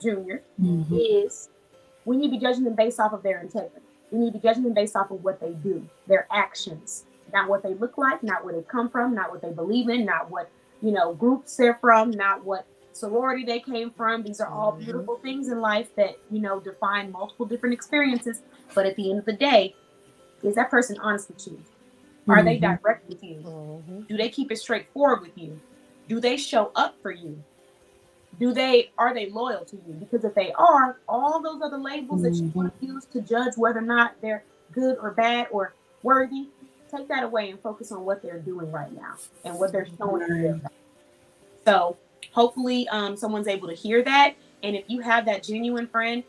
Jr. 0.00 0.36
Mhm. 0.60 0.86
is 1.26 1.48
we 2.04 2.16
need 2.16 2.28
to 2.28 2.30
be 2.32 2.38
judging 2.38 2.64
them 2.64 2.74
based 2.74 3.00
off 3.00 3.12
of 3.12 3.22
their 3.22 3.40
integrity. 3.40 3.82
We 4.10 4.18
need 4.18 4.32
to 4.32 4.38
be 4.38 4.48
judging 4.48 4.62
them 4.62 4.72
based 4.72 4.96
off 4.96 5.10
of 5.10 5.22
what 5.24 5.40
they 5.40 5.52
do, 5.52 5.86
their 6.06 6.26
actions, 6.30 7.04
not 7.32 7.48
what 7.48 7.62
they 7.62 7.74
look 7.74 7.98
like, 7.98 8.22
not 8.22 8.44
where 8.44 8.54
they 8.54 8.62
come 8.62 8.88
from, 8.88 9.14
not 9.14 9.30
what 9.30 9.42
they 9.42 9.52
believe 9.52 9.88
in, 9.88 10.04
not 10.04 10.30
what 10.30 10.48
you 10.80 10.92
know 10.92 11.14
groups 11.14 11.56
they're 11.56 11.78
from, 11.80 12.10
not 12.10 12.44
what 12.44 12.64
sorority 12.96 13.44
they 13.44 13.60
came 13.60 13.90
from. 13.90 14.22
These 14.22 14.40
are 14.40 14.48
all 14.48 14.72
Mhm. 14.72 14.78
beautiful 14.78 15.16
things 15.16 15.48
in 15.48 15.60
life 15.60 15.94
that 15.96 16.16
you 16.30 16.40
know 16.40 16.60
define 16.60 17.12
multiple 17.12 17.46
different 17.46 17.74
experiences. 17.74 18.42
But 18.74 18.86
at 18.86 18.96
the 18.96 19.10
end 19.10 19.18
of 19.20 19.24
the 19.24 19.32
day, 19.32 19.74
is 20.42 20.54
that 20.54 20.70
person 20.70 20.98
honest 21.00 21.28
with 21.28 21.46
you? 21.46 21.62
Are 22.28 22.42
they 22.42 22.58
Mhm. 22.58 22.80
direct 22.82 23.08
with 23.08 23.22
you? 23.22 23.40
Mhm. 23.40 24.08
Do 24.08 24.16
they 24.16 24.28
keep 24.28 24.50
it 24.50 24.56
straightforward 24.56 25.20
with 25.20 25.36
you? 25.38 25.60
Do 26.08 26.20
they 26.20 26.36
show 26.36 26.72
up 26.74 26.96
for 27.02 27.12
you? 27.12 27.42
Do 28.38 28.52
they 28.52 28.90
are 28.98 29.14
they 29.14 29.30
loyal 29.30 29.64
to 29.64 29.76
you? 29.76 29.94
Because 29.94 30.24
if 30.24 30.34
they 30.34 30.52
are, 30.52 31.00
all 31.08 31.40
those 31.40 31.62
other 31.62 31.78
labels 31.78 32.22
that 32.22 32.34
you 32.34 32.50
want 32.54 32.78
to 32.80 32.86
use 32.86 33.04
to 33.06 33.20
judge 33.20 33.56
whether 33.56 33.78
or 33.78 33.82
not 33.82 34.20
they're 34.20 34.44
good 34.72 34.98
or 34.98 35.12
bad 35.12 35.48
or 35.50 35.74
worthy, 36.02 36.48
take 36.90 37.08
that 37.08 37.24
away 37.24 37.50
and 37.50 37.60
focus 37.60 37.92
on 37.92 38.04
what 38.04 38.22
they're 38.22 38.38
doing 38.38 38.70
right 38.70 38.92
now 38.92 39.14
and 39.44 39.58
what 39.58 39.72
they're 39.72 39.88
showing 39.98 40.28
life. 40.62 40.72
So 41.66 41.96
hopefully 42.32 42.88
um, 42.88 43.16
someone's 43.16 43.48
able 43.48 43.68
to 43.68 43.74
hear 43.74 44.02
that. 44.02 44.34
And 44.62 44.76
if 44.76 44.84
you 44.88 45.00
have 45.00 45.24
that 45.26 45.42
genuine 45.42 45.86
friend, 45.86 46.22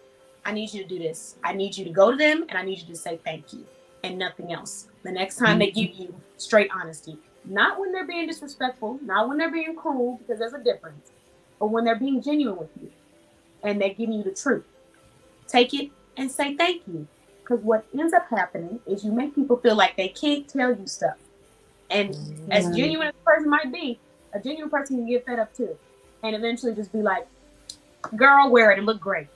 I 0.46 0.54
need 0.54 0.74
you 0.74 0.82
to 0.84 0.88
do 0.88 1.00
this. 1.00 1.36
I 1.44 1.54
need 1.54 1.78
you 1.78 1.84
to 1.86 1.92
go 1.92 2.12
to 2.12 2.18
them 2.18 2.46
and 2.50 2.58
I 2.58 2.64
need 2.64 2.80
you 2.80 2.88
to 2.88 2.96
say 2.96 3.20
thank 3.24 3.52
you 3.54 3.66
and 4.04 4.18
nothing 4.18 4.54
else. 4.54 4.88
The 5.04 5.12
next 5.12 5.38
time 5.38 5.60
they 5.60 5.72
give 5.72 5.94
you 5.96 6.16
straight 6.38 6.70
honesty, 6.74 7.18
not 7.46 7.80
when 7.80 7.92
they're 7.92 8.08
being 8.08 8.28
disrespectful, 8.28 9.00
not 9.02 9.28
when 9.28 9.38
they're 9.38 9.52
being 9.52 9.76
cruel, 9.76 10.18
because 10.18 10.40
there's 10.40 10.54
a 10.54 10.64
difference, 10.64 11.12
but 11.60 11.68
when 11.68 11.84
they're 11.84 12.00
being 12.00 12.22
genuine 12.22 12.58
with 12.58 12.70
you 12.82 12.92
and 13.64 13.82
they're 13.82 13.94
giving 13.94 14.14
you 14.14 14.24
the 14.24 14.32
truth. 14.32 14.64
Take 15.48 15.74
it 15.74 15.92
and 16.16 16.32
say 16.32 16.56
thank 16.56 16.84
you. 16.88 17.08
Because 17.42 17.64
what 17.64 17.86
ends 17.98 18.14
up 18.14 18.28
happening 18.30 18.80
is 18.86 19.06
you 19.06 19.12
make 19.14 19.34
people 19.34 19.58
feel 19.58 19.76
like 19.76 19.96
they 19.96 20.10
can't 20.10 20.48
tell 20.48 20.76
you 20.76 20.86
stuff. 20.86 21.16
And 21.90 22.10
as 22.52 22.76
genuine 22.76 23.08
as 23.08 23.14
a 23.14 23.24
person 23.24 23.50
might 23.50 23.72
be, 23.72 24.00
a 24.34 24.40
genuine 24.40 24.70
person 24.70 24.98
can 24.98 25.08
get 25.08 25.26
fed 25.26 25.40
up 25.40 25.56
too. 25.56 25.78
And 26.24 26.36
eventually 26.36 26.74
just 26.74 26.92
be 26.92 27.02
like, 27.02 27.28
girl, 28.16 28.50
wear 28.50 28.72
it 28.72 28.78
and 28.78 28.86
look 28.86 29.00
great. 29.00 29.28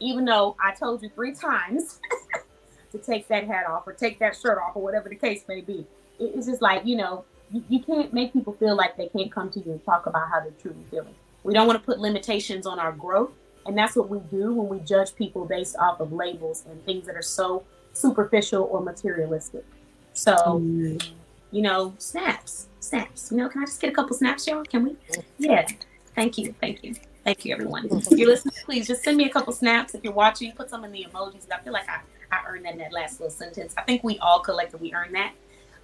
Even 0.00 0.24
though 0.24 0.56
I 0.62 0.74
told 0.74 1.02
you 1.02 1.10
three 1.14 1.34
times 1.34 2.00
to 2.92 2.98
take 2.98 3.28
that 3.28 3.46
hat 3.46 3.66
off 3.66 3.86
or 3.86 3.92
take 3.92 4.18
that 4.18 4.36
shirt 4.36 4.58
off 4.58 4.76
or 4.76 4.82
whatever 4.82 5.08
the 5.08 5.16
case 5.16 5.44
may 5.48 5.60
be. 5.60 5.86
It's 6.18 6.46
just 6.46 6.62
like, 6.62 6.86
you 6.86 6.96
know, 6.96 7.24
you, 7.52 7.62
you 7.68 7.80
can't 7.80 8.12
make 8.12 8.32
people 8.32 8.54
feel 8.54 8.76
like 8.76 8.96
they 8.96 9.08
can't 9.08 9.30
come 9.30 9.50
to 9.50 9.60
you 9.60 9.72
and 9.72 9.84
talk 9.84 10.06
about 10.06 10.28
how 10.30 10.40
they're 10.40 10.52
truly 10.60 10.84
feeling. 10.90 11.14
We 11.44 11.54
don't 11.54 11.66
want 11.66 11.78
to 11.78 11.84
put 11.84 11.98
limitations 11.98 12.66
on 12.66 12.78
our 12.78 12.92
growth. 12.92 13.30
And 13.66 13.76
that's 13.76 13.96
what 13.96 14.08
we 14.08 14.20
do 14.30 14.52
when 14.52 14.68
we 14.68 14.78
judge 14.84 15.14
people 15.14 15.44
based 15.44 15.76
off 15.76 16.00
of 16.00 16.12
labels 16.12 16.64
and 16.70 16.84
things 16.84 17.06
that 17.06 17.16
are 17.16 17.22
so 17.22 17.64
superficial 17.92 18.64
or 18.70 18.80
materialistic. 18.80 19.64
So, 20.12 20.34
Mhm. 20.34 21.02
You 21.50 21.62
know, 21.62 21.94
snaps, 21.98 22.68
snaps. 22.80 23.30
You 23.30 23.38
know, 23.38 23.48
can 23.48 23.62
I 23.62 23.66
just 23.66 23.80
get 23.80 23.90
a 23.90 23.94
couple 23.94 24.16
snaps, 24.16 24.46
y'all? 24.46 24.64
Can 24.64 24.84
we? 24.84 24.96
Yeah. 25.38 25.66
Thank 26.14 26.38
you. 26.38 26.54
Thank 26.60 26.82
you. 26.82 26.94
Thank 27.24 27.44
you, 27.44 27.52
everyone. 27.54 27.88
If 27.90 28.10
you're 28.12 28.28
listening, 28.28 28.54
please 28.64 28.86
just 28.86 29.02
send 29.02 29.16
me 29.16 29.26
a 29.26 29.28
couple 29.28 29.52
snaps. 29.52 29.94
If 29.94 30.04
you're 30.04 30.12
watching, 30.12 30.52
put 30.52 30.70
some 30.70 30.84
in 30.84 30.92
the 30.92 31.06
emojis. 31.10 31.46
I 31.52 31.58
feel 31.58 31.72
like 31.72 31.88
I, 31.88 32.00
I 32.30 32.42
earned 32.48 32.64
that 32.64 32.74
in 32.74 32.78
that 32.78 32.92
last 32.92 33.20
little 33.20 33.34
sentence. 33.34 33.74
I 33.76 33.82
think 33.82 34.04
we 34.04 34.18
all 34.18 34.40
collectively 34.40 34.92
earned 34.94 35.14
that. 35.14 35.32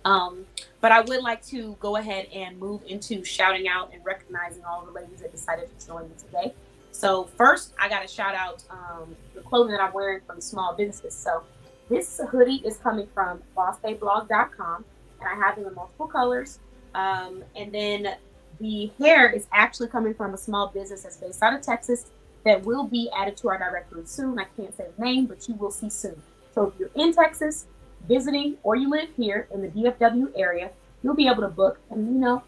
Um, 0.05 0.47
but 0.81 0.93
I 0.93 1.01
would 1.01 1.23
like 1.23 1.45
to 1.47 1.77
go 1.81 1.97
ahead 1.97 2.27
and 2.33 2.59
move 2.59 2.83
into 2.87 3.25
shouting 3.25 3.69
out 3.69 3.93
and 3.93 4.05
recognizing 4.05 4.65
all 4.65 4.85
the 4.85 4.91
ladies 4.91 5.21
that 5.21 5.33
decided 5.33 5.69
to 5.79 5.87
join 5.87 6.05
me 6.05 6.15
today. 6.19 6.55
So 6.93 7.25
first, 7.25 7.73
I 7.81 7.89
got 7.89 8.03
to 8.03 8.09
shout 8.09 8.35
out 8.35 8.65
um, 8.71 9.17
the 9.35 9.41
clothing 9.41 9.73
that 9.73 9.81
I'm 9.81 9.93
wearing 9.93 10.21
from 10.27 10.41
small 10.41 10.75
businesses. 10.75 11.15
So 11.15 11.43
this 11.89 12.21
hoodie 12.31 12.63
is 12.65 12.77
coming 12.77 13.09
from 13.15 13.43
bossbabeblog.com, 13.57 14.77
and 14.77 14.85
I 15.27 15.35
have 15.35 15.57
them 15.57 15.67
in 15.67 15.75
multiple 15.75 16.07
colors. 16.07 16.59
Um, 16.95 17.43
and 17.57 17.73
then 17.73 18.17
the 18.61 18.93
hair 18.99 19.31
is 19.31 19.47
actually 19.53 19.89
coming 19.89 20.15
from 20.15 20.35
a 20.35 20.39
small 20.39 20.69
business 20.69 21.03
that's 21.03 21.17
based 21.17 21.43
out 21.43 21.55
of 21.55 21.63
Texas 21.63 22.07
that 22.45 22.65
will 22.65 22.85
be 22.85 23.11
added 23.17 23.37
to 23.39 23.49
our 23.49 23.59
directory 23.59 24.05
soon. 24.05 24.39
I 24.39 24.45
can't 24.57 24.77
say 24.77 24.87
the 24.97 25.05
name, 25.05 25.27
but 25.27 25.49
you 25.49 25.55
will 25.55 25.71
see 25.71 25.91
soon. 25.91 26.21
So 26.55 26.67
if 26.69 26.75
you're 26.79 26.91
in 26.95 27.13
Texas, 27.13 27.67
visiting, 28.09 28.57
or 28.63 28.77
you 28.77 28.91
live 28.91 29.09
here 29.17 29.49
in 29.53 29.63
the 29.63 29.69
DFW 29.69 30.33
area, 30.37 30.71
you'll 31.03 31.15
be 31.15 31.29
able 31.29 31.43
to 31.43 31.49
book 31.49 31.79
and 31.91 32.15
you 32.15 32.21
know 32.21 32.43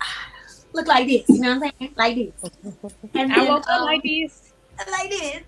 look 0.72 0.86
like 0.86 1.06
this. 1.06 1.28
You 1.28 1.40
know 1.40 1.58
what 1.58 1.66
I'm 1.66 1.72
saying? 1.78 1.94
Like 1.96 2.16
this. 2.16 2.50
And 3.14 3.32
I 3.32 3.36
then, 3.36 3.48
woke 3.48 3.68
up 3.68 3.80
um, 3.80 3.84
like 3.84 4.02
this. 4.02 4.52
like 4.90 5.10
this. 5.10 5.42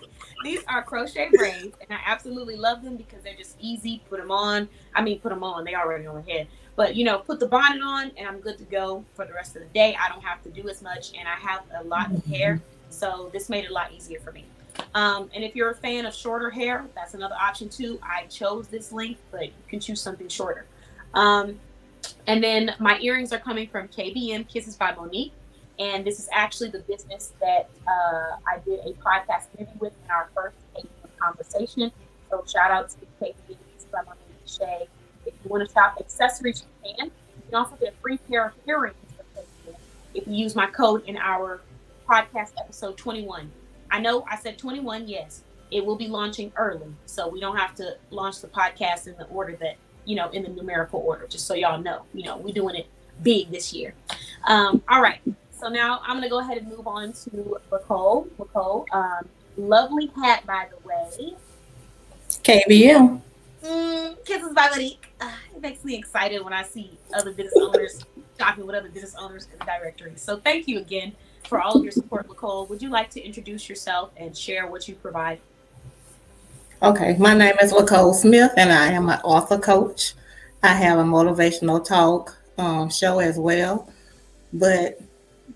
These 0.46 0.62
are 0.68 0.80
crochet 0.80 1.28
braids, 1.32 1.76
and 1.80 1.90
I 1.90 1.98
absolutely 2.06 2.54
love 2.54 2.80
them 2.80 2.96
because 2.96 3.20
they're 3.24 3.34
just 3.34 3.56
easy. 3.58 4.00
Put 4.08 4.20
them 4.20 4.30
on. 4.30 4.68
I 4.94 5.02
mean, 5.02 5.18
put 5.18 5.30
them 5.30 5.42
on. 5.42 5.64
They 5.64 5.74
already 5.74 6.06
on 6.06 6.14
the 6.14 6.32
head, 6.32 6.46
but 6.76 6.94
you 6.94 7.04
know, 7.04 7.18
put 7.18 7.40
the 7.40 7.48
bonnet 7.48 7.82
on, 7.82 8.12
and 8.16 8.28
I'm 8.28 8.38
good 8.38 8.56
to 8.58 8.64
go 8.64 9.04
for 9.14 9.24
the 9.24 9.32
rest 9.32 9.56
of 9.56 9.62
the 9.62 9.68
day. 9.70 9.96
I 10.00 10.08
don't 10.08 10.22
have 10.22 10.44
to 10.44 10.50
do 10.50 10.68
as 10.68 10.82
much, 10.82 11.14
and 11.18 11.26
I 11.26 11.34
have 11.34 11.64
a 11.80 11.82
lot 11.82 12.14
of 12.14 12.24
hair, 12.26 12.62
so 12.90 13.28
this 13.32 13.48
made 13.48 13.64
it 13.64 13.72
a 13.72 13.74
lot 13.74 13.90
easier 13.92 14.20
for 14.20 14.30
me. 14.30 14.44
Um, 14.94 15.28
and 15.34 15.42
if 15.42 15.56
you're 15.56 15.70
a 15.70 15.74
fan 15.74 16.06
of 16.06 16.14
shorter 16.14 16.48
hair, 16.48 16.86
that's 16.94 17.14
another 17.14 17.34
option 17.34 17.68
too. 17.68 17.98
I 18.00 18.26
chose 18.26 18.68
this 18.68 18.92
length, 18.92 19.22
but 19.32 19.46
you 19.46 19.52
can 19.66 19.80
choose 19.80 20.00
something 20.00 20.28
shorter. 20.28 20.66
Um, 21.12 21.58
and 22.28 22.40
then 22.40 22.72
my 22.78 23.00
earrings 23.00 23.32
are 23.32 23.40
coming 23.40 23.66
from 23.66 23.88
KBM 23.88 24.48
Kisses 24.48 24.76
by 24.76 24.94
Monique. 24.94 25.32
And 25.78 26.04
this 26.04 26.18
is 26.18 26.28
actually 26.32 26.70
the 26.70 26.80
business 26.80 27.32
that 27.40 27.68
uh, 27.86 28.36
I 28.46 28.58
did 28.64 28.80
a 28.80 28.92
podcast 28.94 29.46
interview 29.58 29.78
with 29.78 29.92
in 30.04 30.10
our 30.10 30.28
first 30.34 30.56
conversation. 31.18 31.92
So 32.30 32.44
shout 32.46 32.70
out 32.70 32.90
to 32.90 32.96
KBM 33.20 33.34
Kisses 33.46 33.86
by 33.92 34.02
Shay. 34.46 34.88
If 35.26 35.34
you 35.44 35.50
want 35.50 35.66
to 35.66 35.72
shop 35.72 35.96
accessories, 36.00 36.64
you 36.84 36.94
can. 36.96 37.06
You 37.06 37.42
can 37.50 37.54
also 37.54 37.76
get 37.76 37.92
a 37.92 37.96
free 38.00 38.18
pair 38.18 38.46
of 38.46 38.52
earrings 38.66 38.96
if 40.16 40.26
you 40.26 40.34
use 40.34 40.56
my 40.56 40.66
code 40.66 41.04
in 41.06 41.16
our 41.18 41.60
podcast 42.08 42.52
episode 42.58 42.96
21. 42.96 43.50
I 43.90 44.00
know 44.00 44.24
I 44.30 44.36
said 44.36 44.58
21, 44.58 45.06
yes. 45.08 45.42
It 45.70 45.84
will 45.84 45.96
be 45.96 46.08
launching 46.08 46.52
early. 46.56 46.86
So 47.06 47.28
we 47.28 47.40
don't 47.40 47.56
have 47.56 47.74
to 47.76 47.96
launch 48.10 48.40
the 48.40 48.48
podcast 48.48 49.06
in 49.06 49.16
the 49.18 49.26
order 49.26 49.56
that, 49.56 49.76
you 50.04 50.16
know, 50.16 50.30
in 50.30 50.42
the 50.42 50.48
numerical 50.48 51.00
order, 51.00 51.26
just 51.26 51.46
so 51.46 51.54
y'all 51.54 51.80
know. 51.80 52.02
You 52.14 52.24
know, 52.24 52.38
we're 52.38 52.54
doing 52.54 52.76
it 52.76 52.86
big 53.22 53.50
this 53.50 53.72
year. 53.72 53.94
Um, 54.46 54.82
all 54.88 55.02
right. 55.02 55.20
So 55.58 55.68
now 55.68 56.00
I'm 56.02 56.16
going 56.16 56.22
to 56.22 56.28
go 56.28 56.38
ahead 56.38 56.58
and 56.58 56.68
move 56.68 56.86
on 56.86 57.12
to 57.12 57.58
Lacole. 57.70 58.28
Lacole, 58.38 58.84
um, 58.92 59.28
lovely 59.56 60.10
hat, 60.16 60.46
by 60.46 60.68
the 60.70 60.86
way. 60.86 61.34
KBM. 62.42 63.20
Mm, 63.64 64.24
kisses 64.24 64.52
by 64.52 64.68
Monique. 64.68 65.08
Uh, 65.20 65.32
it 65.54 65.62
makes 65.62 65.82
me 65.82 65.96
excited 65.96 66.44
when 66.44 66.52
I 66.52 66.62
see 66.62 66.98
other 67.14 67.32
business 67.32 67.54
owners 67.56 68.04
shopping 68.38 68.66
with 68.66 68.76
other 68.76 68.90
business 68.90 69.14
owners 69.18 69.48
in 69.52 69.58
the 69.58 69.64
directory. 69.64 70.12
So 70.16 70.36
thank 70.36 70.68
you 70.68 70.78
again 70.78 71.12
for 71.44 71.60
all 71.60 71.76
of 71.76 71.82
your 71.82 71.92
support, 71.92 72.28
Lacole. 72.28 72.68
Would 72.68 72.82
you 72.82 72.90
like 72.90 73.10
to 73.10 73.24
introduce 73.24 73.68
yourself 73.68 74.10
and 74.16 74.36
share 74.36 74.66
what 74.66 74.86
you 74.88 74.94
provide? 74.94 75.40
Okay, 76.82 77.16
my 77.18 77.34
name 77.34 77.54
is 77.62 77.72
Lacole 77.72 78.14
Smith, 78.14 78.52
and 78.56 78.70
I 78.70 78.92
am 78.92 79.08
an 79.08 79.20
author 79.24 79.58
coach. 79.58 80.12
I 80.62 80.74
have 80.74 80.98
a 80.98 81.04
motivational 81.04 81.82
talk 81.82 82.36
um, 82.58 82.90
show 82.90 83.18
as 83.18 83.38
well. 83.38 83.90
But 84.52 85.00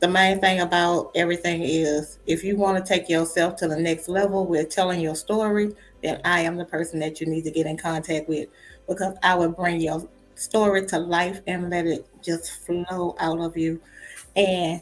the 0.00 0.08
main 0.08 0.40
thing 0.40 0.60
about 0.60 1.10
everything 1.14 1.62
is 1.62 2.18
if 2.26 2.42
you 2.42 2.56
want 2.56 2.84
to 2.84 2.88
take 2.92 3.08
yourself 3.08 3.56
to 3.56 3.68
the 3.68 3.76
next 3.76 4.08
level 4.08 4.46
with 4.46 4.70
telling 4.70 5.00
your 5.00 5.14
story, 5.14 5.74
then 6.02 6.20
I 6.24 6.40
am 6.40 6.56
the 6.56 6.64
person 6.64 6.98
that 7.00 7.20
you 7.20 7.26
need 7.26 7.44
to 7.44 7.50
get 7.50 7.66
in 7.66 7.76
contact 7.76 8.28
with 8.28 8.48
because 8.88 9.16
I 9.22 9.34
will 9.34 9.50
bring 9.50 9.80
your 9.80 10.08
story 10.36 10.86
to 10.86 10.98
life 10.98 11.42
and 11.46 11.68
let 11.68 11.86
it 11.86 12.06
just 12.22 12.64
flow 12.64 13.14
out 13.20 13.40
of 13.40 13.56
you. 13.58 13.80
And 14.36 14.80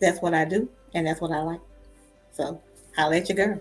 that's 0.00 0.22
what 0.22 0.32
I 0.32 0.44
do, 0.44 0.68
and 0.94 1.06
that's 1.06 1.20
what 1.20 1.32
I 1.32 1.40
like. 1.40 1.60
So 2.30 2.60
I'll 2.96 3.10
let 3.10 3.28
you 3.28 3.34
go. 3.34 3.60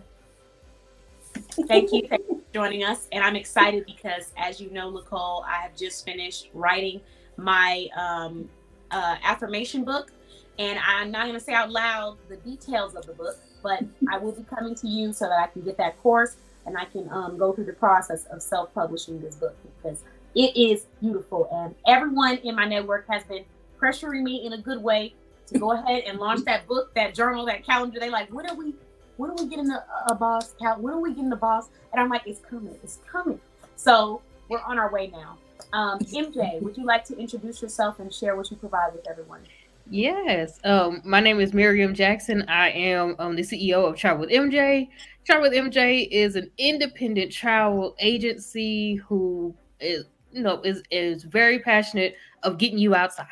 Thank 1.68 1.92
you, 1.92 2.08
for 2.08 2.18
joining 2.54 2.84
us. 2.84 3.08
And 3.12 3.24
I'm 3.24 3.36
excited 3.36 3.86
because, 3.86 4.32
as 4.38 4.62
you 4.62 4.70
know, 4.70 4.92
Lacole, 4.92 5.44
I 5.46 5.62
have 5.62 5.76
just 5.76 6.06
finished 6.06 6.50
writing 6.54 7.02
my 7.38 7.88
um, 7.98 8.48
uh, 8.92 9.16
affirmation 9.24 9.84
book. 9.84 10.12
And 10.58 10.80
I'm 10.80 11.12
not 11.12 11.24
going 11.24 11.38
to 11.38 11.44
say 11.44 11.54
out 11.54 11.72
loud 11.72 12.18
the 12.30 12.38
details 12.38 12.96
of 12.96 13.06
the 13.06 13.14
book, 13.14 13.38
but 13.62 13.84
I 14.12 14.18
will 14.18 14.32
be 14.32 14.44
coming 14.44 14.76
to 14.76 14.88
you 14.88 15.14
so 15.14 15.26
that 15.26 15.40
I 15.40 15.48
can 15.48 15.62
get 15.62 15.78
that 15.78 16.02
course 16.02 16.38
and 16.66 16.78
I 16.78 16.86
can 16.86 17.10
um, 17.12 17.38
go 17.38 17.54
through 17.54 17.66
the 17.66 17.74
process 17.74 18.26
of 18.26 18.42
self 18.42 18.74
publishing 18.74 19.22
this 19.22 19.36
book 19.36 19.56
because 19.64 20.04
it 20.34 20.56
is 20.58 20.86
beautiful. 21.02 21.48
And 21.52 21.76
everyone 21.88 22.38
in 22.38 22.56
my 22.56 22.66
network 22.66 23.08
has 23.10 23.24
been 23.24 23.46
pressuring 23.80 24.24
me 24.24 24.46
in 24.46 24.54
a 24.54 24.58
good 24.58 24.82
way 24.82 25.14
to 25.48 25.60
go 25.60 25.72
ahead 25.78 26.04
and 26.08 26.20
launch 26.20 26.44
that 26.46 26.68
book, 26.68 26.94
that 26.96 27.14
journal, 27.14 27.46
that 27.46 27.66
calendar. 27.66 28.00
They 28.00 28.10
like, 28.10 28.34
when 28.34 28.48
are 28.50 28.56
we, 28.56 28.74
when 29.18 29.32
are 29.32 29.36
we 29.36 29.48
getting 29.48 29.70
a, 29.70 29.86
a 30.08 30.16
boss? 30.16 30.56
When 30.60 30.94
are 30.94 31.00
we 31.00 31.12
getting 31.12 31.30
the 31.30 31.36
boss? 31.36 31.70
And 31.92 32.02
I'm 32.02 32.10
like, 32.10 32.24
it's 32.26 32.42
coming, 32.42 32.78
it's 32.84 33.00
coming. 33.10 33.40
So 33.76 34.22
we're 34.50 34.62
on 34.62 34.78
our 34.80 34.92
way 34.92 35.08
now. 35.08 35.38
Um, 35.74 36.00
MJ, 36.00 36.62
would 36.62 36.78
you 36.78 36.86
like 36.86 37.06
to 37.06 37.18
introduce 37.18 37.62
yourself 37.62 38.00
and 38.00 38.14
share 38.14 38.36
what 38.36 38.52
you 38.52 38.58
provide 38.58 38.94
with 38.94 39.08
everyone? 39.10 39.42
Yes. 39.90 40.60
Um, 40.64 41.02
my 41.06 41.20
name 41.20 41.40
is 41.40 41.54
Miriam 41.54 41.94
Jackson. 41.94 42.44
I 42.48 42.72
am 42.72 43.16
um, 43.20 43.36
the 43.36 43.44
CEO 43.44 43.88
of 43.88 43.96
Travel 43.96 44.22
with 44.22 44.32
MJ. 44.32 44.90
Travel 45.26 45.44
with 45.44 45.54
MJ 45.54 46.08
is 46.10 46.36
an 46.36 46.50
independent 46.58 47.32
travel 47.32 47.96
agency 48.00 48.96
who 48.96 49.56
is, 49.80 50.06
you 50.32 50.42
know, 50.42 50.62
is 50.62 50.82
is 50.90 51.24
very 51.24 51.60
passionate 51.60 52.16
of 52.44 52.58
getting 52.58 52.80
you 52.80 52.96
outside. 52.96 53.28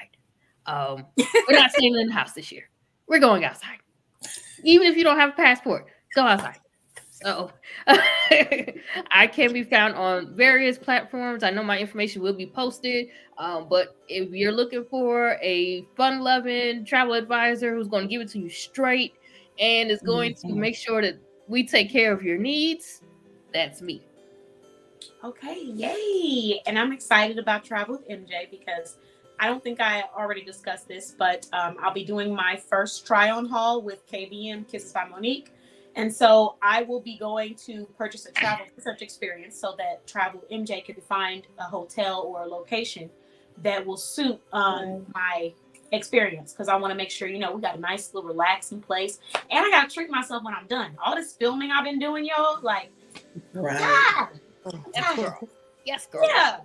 Um, 0.66 1.06
we're 1.18 1.58
not 1.58 1.72
staying 1.72 1.96
in 1.96 2.08
the 2.08 2.14
house 2.14 2.34
this 2.34 2.52
year. 2.52 2.70
We're 3.08 3.20
going 3.20 3.44
outside. 3.44 3.80
Even 4.64 4.88
if 4.88 4.96
you 4.96 5.04
don't 5.04 5.18
have 5.18 5.32
a 5.32 5.34
passport, 5.34 5.88
go 6.16 6.22
outside. 6.24 6.60
So 7.24 7.52
I 7.88 9.28
can 9.28 9.54
be 9.54 9.64
found 9.64 9.96
on 9.96 10.36
various 10.36 10.78
platforms. 10.78 11.44
I 11.44 11.52
know 11.52 11.64
my 11.64 11.80
information 11.80 12.22
will 12.22 12.34
be 12.34 12.48
posted. 12.48 13.08
Um, 13.38 13.68
but 13.70 13.96
if 14.08 14.30
you're 14.32 14.52
looking 14.52 14.86
for 14.86 15.38
a 15.42 15.86
fun 15.96 16.22
loving 16.22 16.86
travel 16.86 17.14
advisor 17.14 17.74
who's 17.74 17.88
going 17.88 18.04
to 18.04 18.10
give 18.10 18.22
it 18.22 18.30
to 18.32 18.40
you 18.40 18.50
straight 18.50 19.14
and 19.60 19.90
is 19.90 20.02
going 20.02 20.34
mm-hmm. 20.34 20.50
to 20.50 20.56
make 20.56 20.76
sure 20.76 21.02
that 21.02 21.20
we 21.48 21.66
take 21.66 21.92
care 21.92 22.12
of 22.12 22.24
your 22.24 22.38
needs, 22.38 23.02
that's 23.54 23.82
me. 23.82 24.02
Okay, 25.24 25.62
yay. 25.64 26.62
And 26.66 26.78
I'm 26.78 26.92
excited 26.92 27.40
about 27.40 27.64
Travel 27.64 27.96
with 27.96 28.10
MJ 28.10 28.52
because 28.52 28.98
I 29.40 29.48
don't 29.48 29.64
think 29.64 29.80
I 29.80 30.04
already 30.18 30.44
discussed 30.44 30.88
this, 30.88 31.16
but 31.18 31.48
um, 31.54 31.78
I'll 31.82 31.94
be 31.94 32.04
doing 32.04 32.36
my 32.36 32.58
first 32.58 33.08
try 33.08 33.32
on 33.32 33.46
haul 33.46 33.82
with 33.82 34.06
KBM 34.08 34.70
Kisses 34.70 34.92
by 34.92 35.06
Monique. 35.06 35.53
And 35.96 36.14
so 36.14 36.56
I 36.62 36.84
will 36.84 37.00
be 37.00 37.18
going 37.18 37.56
to 37.66 37.86
purchase 37.98 38.26
a 38.26 38.32
travel 38.32 38.66
research 38.76 39.02
experience 39.02 39.60
so 39.60 39.76
that 39.78 40.06
Travel 40.08 40.44
MJ 40.52 40.84
can 40.84 40.96
find 40.96 41.46
a 41.60 41.64
hotel 41.64 42.22
or 42.22 42.44
a 42.44 42.48
location 42.48 43.10
that 43.62 43.86
will 43.86 43.98
suit 43.98 44.42
um, 44.52 45.06
my 45.14 45.54
experience 45.92 46.52
because 46.52 46.68
I 46.68 46.76
want 46.76 46.92
to 46.92 46.96
make 46.96 47.12
sure, 47.12 47.28
you 47.28 47.38
know, 47.38 47.54
we 47.54 47.62
got 47.62 47.78
a 47.78 47.80
nice 47.80 48.14
little 48.14 48.28
relaxing 48.28 48.82
place. 48.82 49.20
And 49.52 49.66
I 49.66 49.70
got 49.70 49.90
to 49.90 49.94
treat 49.94 50.10
myself 50.10 50.44
when 50.44 50.54
I'm 50.54 50.68
done. 50.68 50.98
All 51.04 51.16
this 51.16 51.34
filming 51.34 51.72
I've 51.72 51.86
been 51.86 52.00
doing, 52.00 52.26
y'all, 52.26 52.60
like, 52.62 52.92
right. 53.54 53.80
Yeah, 53.80 54.28
yes, 54.96 55.16
girl. 55.16 55.50
Yes, 55.86 56.06
girl. 56.08 56.24
Yeah. 56.26 56.58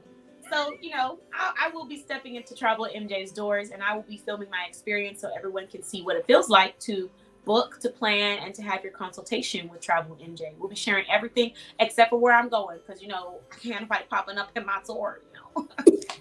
So, 0.50 0.72
you 0.80 0.90
know, 0.90 1.18
I, 1.34 1.66
I, 1.66 1.68
will 1.74 1.84
be 1.84 1.98
stepping 1.98 2.36
into 2.36 2.54
Travel 2.54 2.88
MJ's 2.94 3.32
doors 3.32 3.70
and 3.70 3.82
I 3.82 3.94
will 3.94 4.04
be 4.04 4.16
filming 4.16 4.48
my 4.48 4.64
experience 4.66 5.20
so 5.20 5.30
everyone 5.36 5.66
can 5.66 5.82
see 5.82 6.00
what 6.00 6.16
it 6.16 6.26
feels 6.26 6.48
like 6.48 6.78
to 6.80 7.10
book, 7.48 7.80
to 7.80 7.88
plan, 7.88 8.40
and 8.44 8.54
to 8.54 8.62
have 8.62 8.84
your 8.84 8.92
consultation 8.92 9.70
with 9.70 9.80
Travel 9.80 10.18
MJ. 10.22 10.54
We'll 10.58 10.68
be 10.68 10.76
sharing 10.76 11.06
everything 11.11 11.52
except 11.80 12.11
for 12.11 12.18
where 12.18 12.34
I'm 12.34 12.50
going 12.50 12.78
because, 12.87 13.00
you 13.00 13.08
know, 13.08 13.40
I 13.50 13.56
can't 13.56 13.80
invite 13.80 14.11
popping 14.11 14.37
up 14.37 14.50
in 14.54 14.66
my 14.66 14.80
tour, 14.84 15.22
you 15.24 15.40
know. 15.40 15.68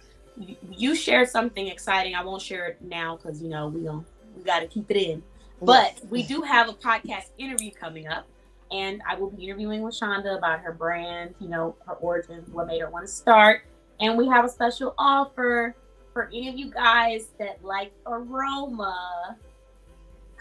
you 0.72 0.96
shared 0.96 1.30
something 1.30 1.68
exciting. 1.68 2.16
I 2.16 2.24
won't 2.24 2.42
share 2.42 2.68
it 2.68 2.82
now 2.82 3.18
because 3.18 3.42
you 3.42 3.50
know 3.50 3.68
we 3.68 3.84
don't 3.84 4.06
we 4.38 4.44
got 4.44 4.60
to 4.60 4.68
keep 4.68 4.90
it 4.90 4.98
in. 4.98 5.24
But 5.62 6.00
we 6.10 6.24
do 6.24 6.42
have 6.42 6.70
a 6.70 6.74
podcast 6.74 7.32
interview 7.38 7.72
coming 7.72 8.08
up, 8.08 8.26
and 8.72 9.02
I 9.06 9.16
will 9.16 9.30
be 9.30 9.44
interviewing 9.44 9.82
with 9.82 9.94
Shonda 9.94 10.38
about 10.38 10.62
her 10.62 10.72
brand, 10.72 11.36
you 11.42 11.50
know, 11.50 11.76
her 11.86 11.96
origins, 11.96 12.50
what 12.50 12.68
made 12.68 12.80
her 12.80 12.90
want 12.90 13.06
to 13.06 13.12
start, 13.12 13.64
and 14.00 14.18
we 14.18 14.26
have 14.28 14.46
a 14.46 14.50
special 14.50 14.96
offer 14.98 15.76
for 16.14 16.28
any 16.28 16.50
of 16.50 16.58
you 16.58 16.72
guys 16.72 17.28
that 17.40 17.64
like 17.64 17.92
aroma. 18.06 19.38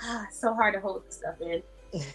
ah, 0.02 0.26
so 0.32 0.54
hard 0.54 0.74
to 0.74 0.80
hold 0.80 1.06
this 1.06 1.16
stuff 1.16 1.40
in. 1.40 1.62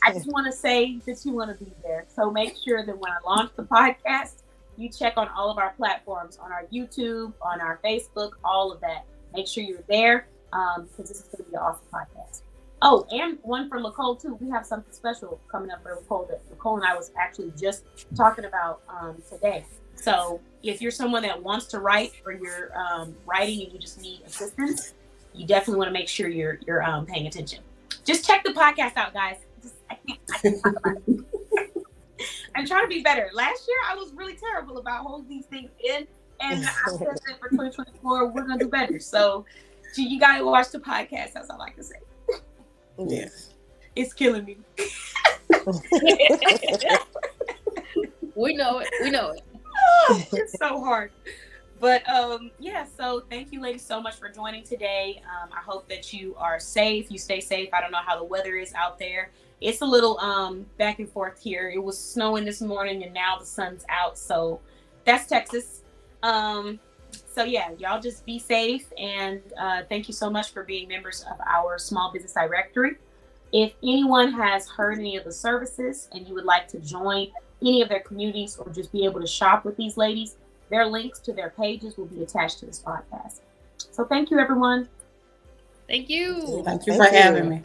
I 0.04 0.14
just 0.14 0.28
want 0.32 0.46
to 0.46 0.52
say 0.52 1.00
that 1.06 1.26
you 1.26 1.34
want 1.34 1.58
to 1.58 1.64
be 1.64 1.72
there. 1.84 2.06
So 2.16 2.32
make 2.32 2.56
sure 2.58 2.86
that 2.86 2.98
when 2.98 3.12
I 3.12 3.18
launch 3.26 3.52
the 3.56 3.64
podcast, 3.64 4.44
you 4.78 4.90
check 4.90 5.14
on 5.18 5.28
all 5.30 5.50
of 5.50 5.58
our 5.58 5.72
platforms 5.72 6.38
on 6.38 6.52
our 6.52 6.66
YouTube, 6.74 7.34
on 7.42 7.62
our 7.62 7.80
Facebook, 7.84 8.32
all 8.44 8.72
of 8.72 8.82
that. 8.82 9.06
Make 9.34 9.48
sure 9.48 9.64
you're 9.64 9.84
there 9.88 10.28
because 10.52 10.78
um, 10.78 10.88
this 10.98 11.12
is 11.12 11.22
going 11.24 11.44
to 11.44 11.50
be 11.50 11.56
an 11.56 11.62
awesome 11.62 11.88
podcast. 11.92 12.42
Oh, 12.86 13.08
and 13.12 13.38
one 13.44 13.70
for 13.70 13.80
Lacole 13.80 14.22
too. 14.22 14.38
We 14.42 14.50
have 14.50 14.66
something 14.66 14.92
special 14.92 15.40
coming 15.50 15.72
up 15.72 15.82
for 15.82 15.96
Lacole 15.96 16.28
that 16.28 16.42
Lacole 16.52 16.76
and 16.76 16.84
I 16.84 16.94
was 16.94 17.12
actually 17.18 17.54
just 17.58 17.86
talking 18.14 18.44
about 18.44 18.82
um, 18.90 19.24
today. 19.30 19.66
So 19.96 20.42
if 20.64 20.82
you're 20.82 20.92
someone 20.92 21.22
that 21.22 21.42
wants 21.42 21.68
to 21.68 21.80
write 21.80 22.12
or 22.26 22.34
you're 22.34 22.78
um, 22.78 23.16
writing 23.26 23.64
and 23.64 23.72
you 23.72 23.80
just 23.80 24.02
need 24.02 24.22
assistance, 24.26 24.94
you 25.34 25.48
definitely 25.48 25.78
want 25.78 25.88
to 25.88 25.94
make 25.94 26.10
sure 26.10 26.28
you're 26.28 26.60
you're 26.68 26.84
um, 26.84 27.06
paying 27.06 27.26
attention. 27.26 27.60
Just 28.04 28.28
check 28.28 28.44
the 28.44 28.52
podcast 28.52 28.98
out, 28.98 29.14
guys. 29.14 29.38
Just, 29.62 29.76
I 29.90 29.96
can't, 30.06 30.20
I 30.34 30.38
can't 30.40 30.62
talk 30.62 30.76
about 30.76 30.98
it. 31.08 31.26
I'm 32.56 32.68
trying 32.68 32.84
to 32.84 32.90
be 32.90 33.02
better. 33.02 33.30
Last 33.34 33.66
year, 33.66 33.78
I 33.90 33.96
was 33.96 34.12
really 34.14 34.36
terrible 34.36 34.78
about 34.78 35.06
holding 35.06 35.30
these 35.30 35.46
things 35.46 35.72
in, 35.82 36.06
and 36.42 36.66
I 36.66 36.90
said 36.90 37.00
that 37.00 37.40
for 37.40 37.50
2024, 37.50 38.28
we're 38.28 38.42
gonna 38.42 38.58
do 38.58 38.68
better. 38.68 39.00
So, 39.00 39.46
you 39.96 40.20
gotta 40.20 40.46
watch 40.46 40.72
the 40.72 40.80
podcast. 40.80 41.32
That's 41.32 41.50
all 41.50 41.62
I 41.62 41.70
can 41.70 41.84
say. 41.84 41.96
Yes, 42.98 43.54
it's 43.96 44.14
killing 44.14 44.46
me. 44.46 44.58
we 48.36 48.56
know 48.56 48.80
it. 48.80 48.90
We 49.02 49.10
know 49.10 49.32
it. 49.32 49.42
it's 50.34 50.58
so 50.58 50.80
hard. 50.82 51.12
But 51.80 52.08
um, 52.08 52.52
yeah, 52.60 52.86
so 52.98 53.24
thank 53.30 53.52
you, 53.52 53.62
ladies, 53.62 53.84
so 53.84 54.02
much 54.02 54.16
for 54.16 54.30
joining 54.30 54.64
today. 54.64 55.22
Um, 55.26 55.50
I 55.52 55.60
hope 55.62 55.90
that 55.90 56.14
you 56.14 56.36
are 56.38 56.60
safe. 56.60 57.12
You 57.12 57.18
stay 57.18 57.42
safe. 57.42 57.70
I 57.74 57.82
don't 57.82 57.92
know 57.92 57.98
how 58.06 58.18
the 58.18 58.24
weather 58.24 58.56
is 58.56 58.74
out 58.74 58.98
there 59.00 59.32
it's 59.64 59.82
a 59.82 59.86
little 59.86 60.20
um 60.20 60.66
back 60.78 61.00
and 61.00 61.10
forth 61.10 61.42
here. 61.42 61.72
It 61.74 61.82
was 61.82 61.98
snowing 61.98 62.44
this 62.46 62.62
morning 62.62 63.04
and 63.04 63.14
now 63.14 63.38
the 63.40 63.46
sun's 63.46 63.86
out. 63.90 64.18
So 64.18 64.60
that's 65.06 65.26
Texas. 65.26 65.82
Um 66.22 66.80
so 67.34 67.44
yeah, 67.44 67.72
y'all 67.78 68.02
just 68.02 68.26
be 68.26 68.40
safe 68.40 68.92
and 68.98 69.42
uh, 69.60 69.82
thank 69.90 70.08
you 70.08 70.14
so 70.14 70.30
much 70.30 70.52
for 70.52 70.64
being 70.64 70.88
members 70.88 71.26
of 71.32 71.38
our 71.48 71.78
small 71.78 72.12
business 72.12 72.34
directory. 72.34 72.98
If 73.52 73.74
anyone 73.84 74.32
has 74.34 74.68
heard 74.68 74.98
any 74.98 75.16
of 75.16 75.24
the 75.24 75.32
services 75.32 76.10
and 76.12 76.28
you 76.28 76.34
would 76.34 76.46
like 76.46 76.68
to 76.70 76.80
join 76.80 77.28
any 77.62 77.82
of 77.82 77.90
their 77.90 78.00
communities 78.02 78.58
or 78.58 78.70
just 78.70 78.92
be 78.92 79.06
able 79.06 79.22
to 79.22 79.28
shop 79.28 79.64
with 79.64 79.78
these 79.78 79.96
ladies, 79.96 80.38
their 80.70 80.86
links 80.86 81.20
to 81.20 81.34
their 81.34 81.52
pages 81.52 81.98
will 81.98 82.06
be 82.06 82.24
attached 82.24 82.60
to 82.60 82.66
this 82.66 82.80
podcast. 82.80 83.42
So 83.92 84.06
thank 84.06 84.32
you, 84.32 84.40
everyone. 84.40 84.90
Thank 85.88 86.10
you. 86.10 86.64
Thank 86.66 86.88
you 86.88 86.96
for 86.96 87.04
having 87.04 87.50
me. 87.50 87.62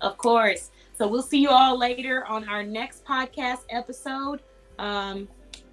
Of 0.00 0.16
course. 0.18 0.70
So 0.96 1.08
we'll 1.08 1.22
see 1.22 1.40
you 1.40 1.48
all 1.48 1.76
later 1.76 2.24
on 2.26 2.48
our 2.48 2.62
next 2.62 3.04
podcast 3.04 3.62
episode. 3.70 4.42
Um, 4.78 5.26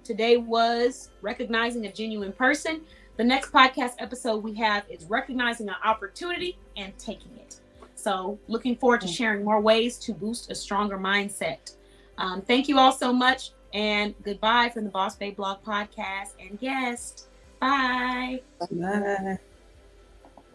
today 0.04 0.36
was 0.36 1.10
recognizing 1.20 1.86
a 1.86 1.92
genuine 1.92 2.32
person. 2.32 2.82
The 3.16 3.24
next 3.24 3.52
podcast 3.52 3.92
episode 3.98 4.42
we 4.42 4.54
have 4.54 4.84
is 4.88 5.04
recognizing 5.04 5.68
an 5.68 5.76
opportunity 5.84 6.58
and 6.76 6.96
taking 6.98 7.36
it. 7.36 7.60
So, 7.94 8.38
looking 8.48 8.76
forward 8.76 9.00
to 9.02 9.06
sharing 9.06 9.44
more 9.44 9.60
ways 9.60 9.98
to 9.98 10.12
boost 10.12 10.50
a 10.50 10.54
stronger 10.54 10.98
mindset. 10.98 11.76
Um, 12.18 12.42
thank 12.42 12.68
you 12.68 12.78
all 12.78 12.92
so 12.92 13.12
much, 13.12 13.52
and 13.72 14.14
goodbye 14.22 14.70
from 14.70 14.84
the 14.84 14.90
Boss 14.90 15.14
Babe 15.14 15.36
Blog 15.36 15.62
podcast 15.62 16.30
and 16.40 16.58
guest. 16.58 17.26
Bye. 17.60 18.40
Bye. 18.58 19.38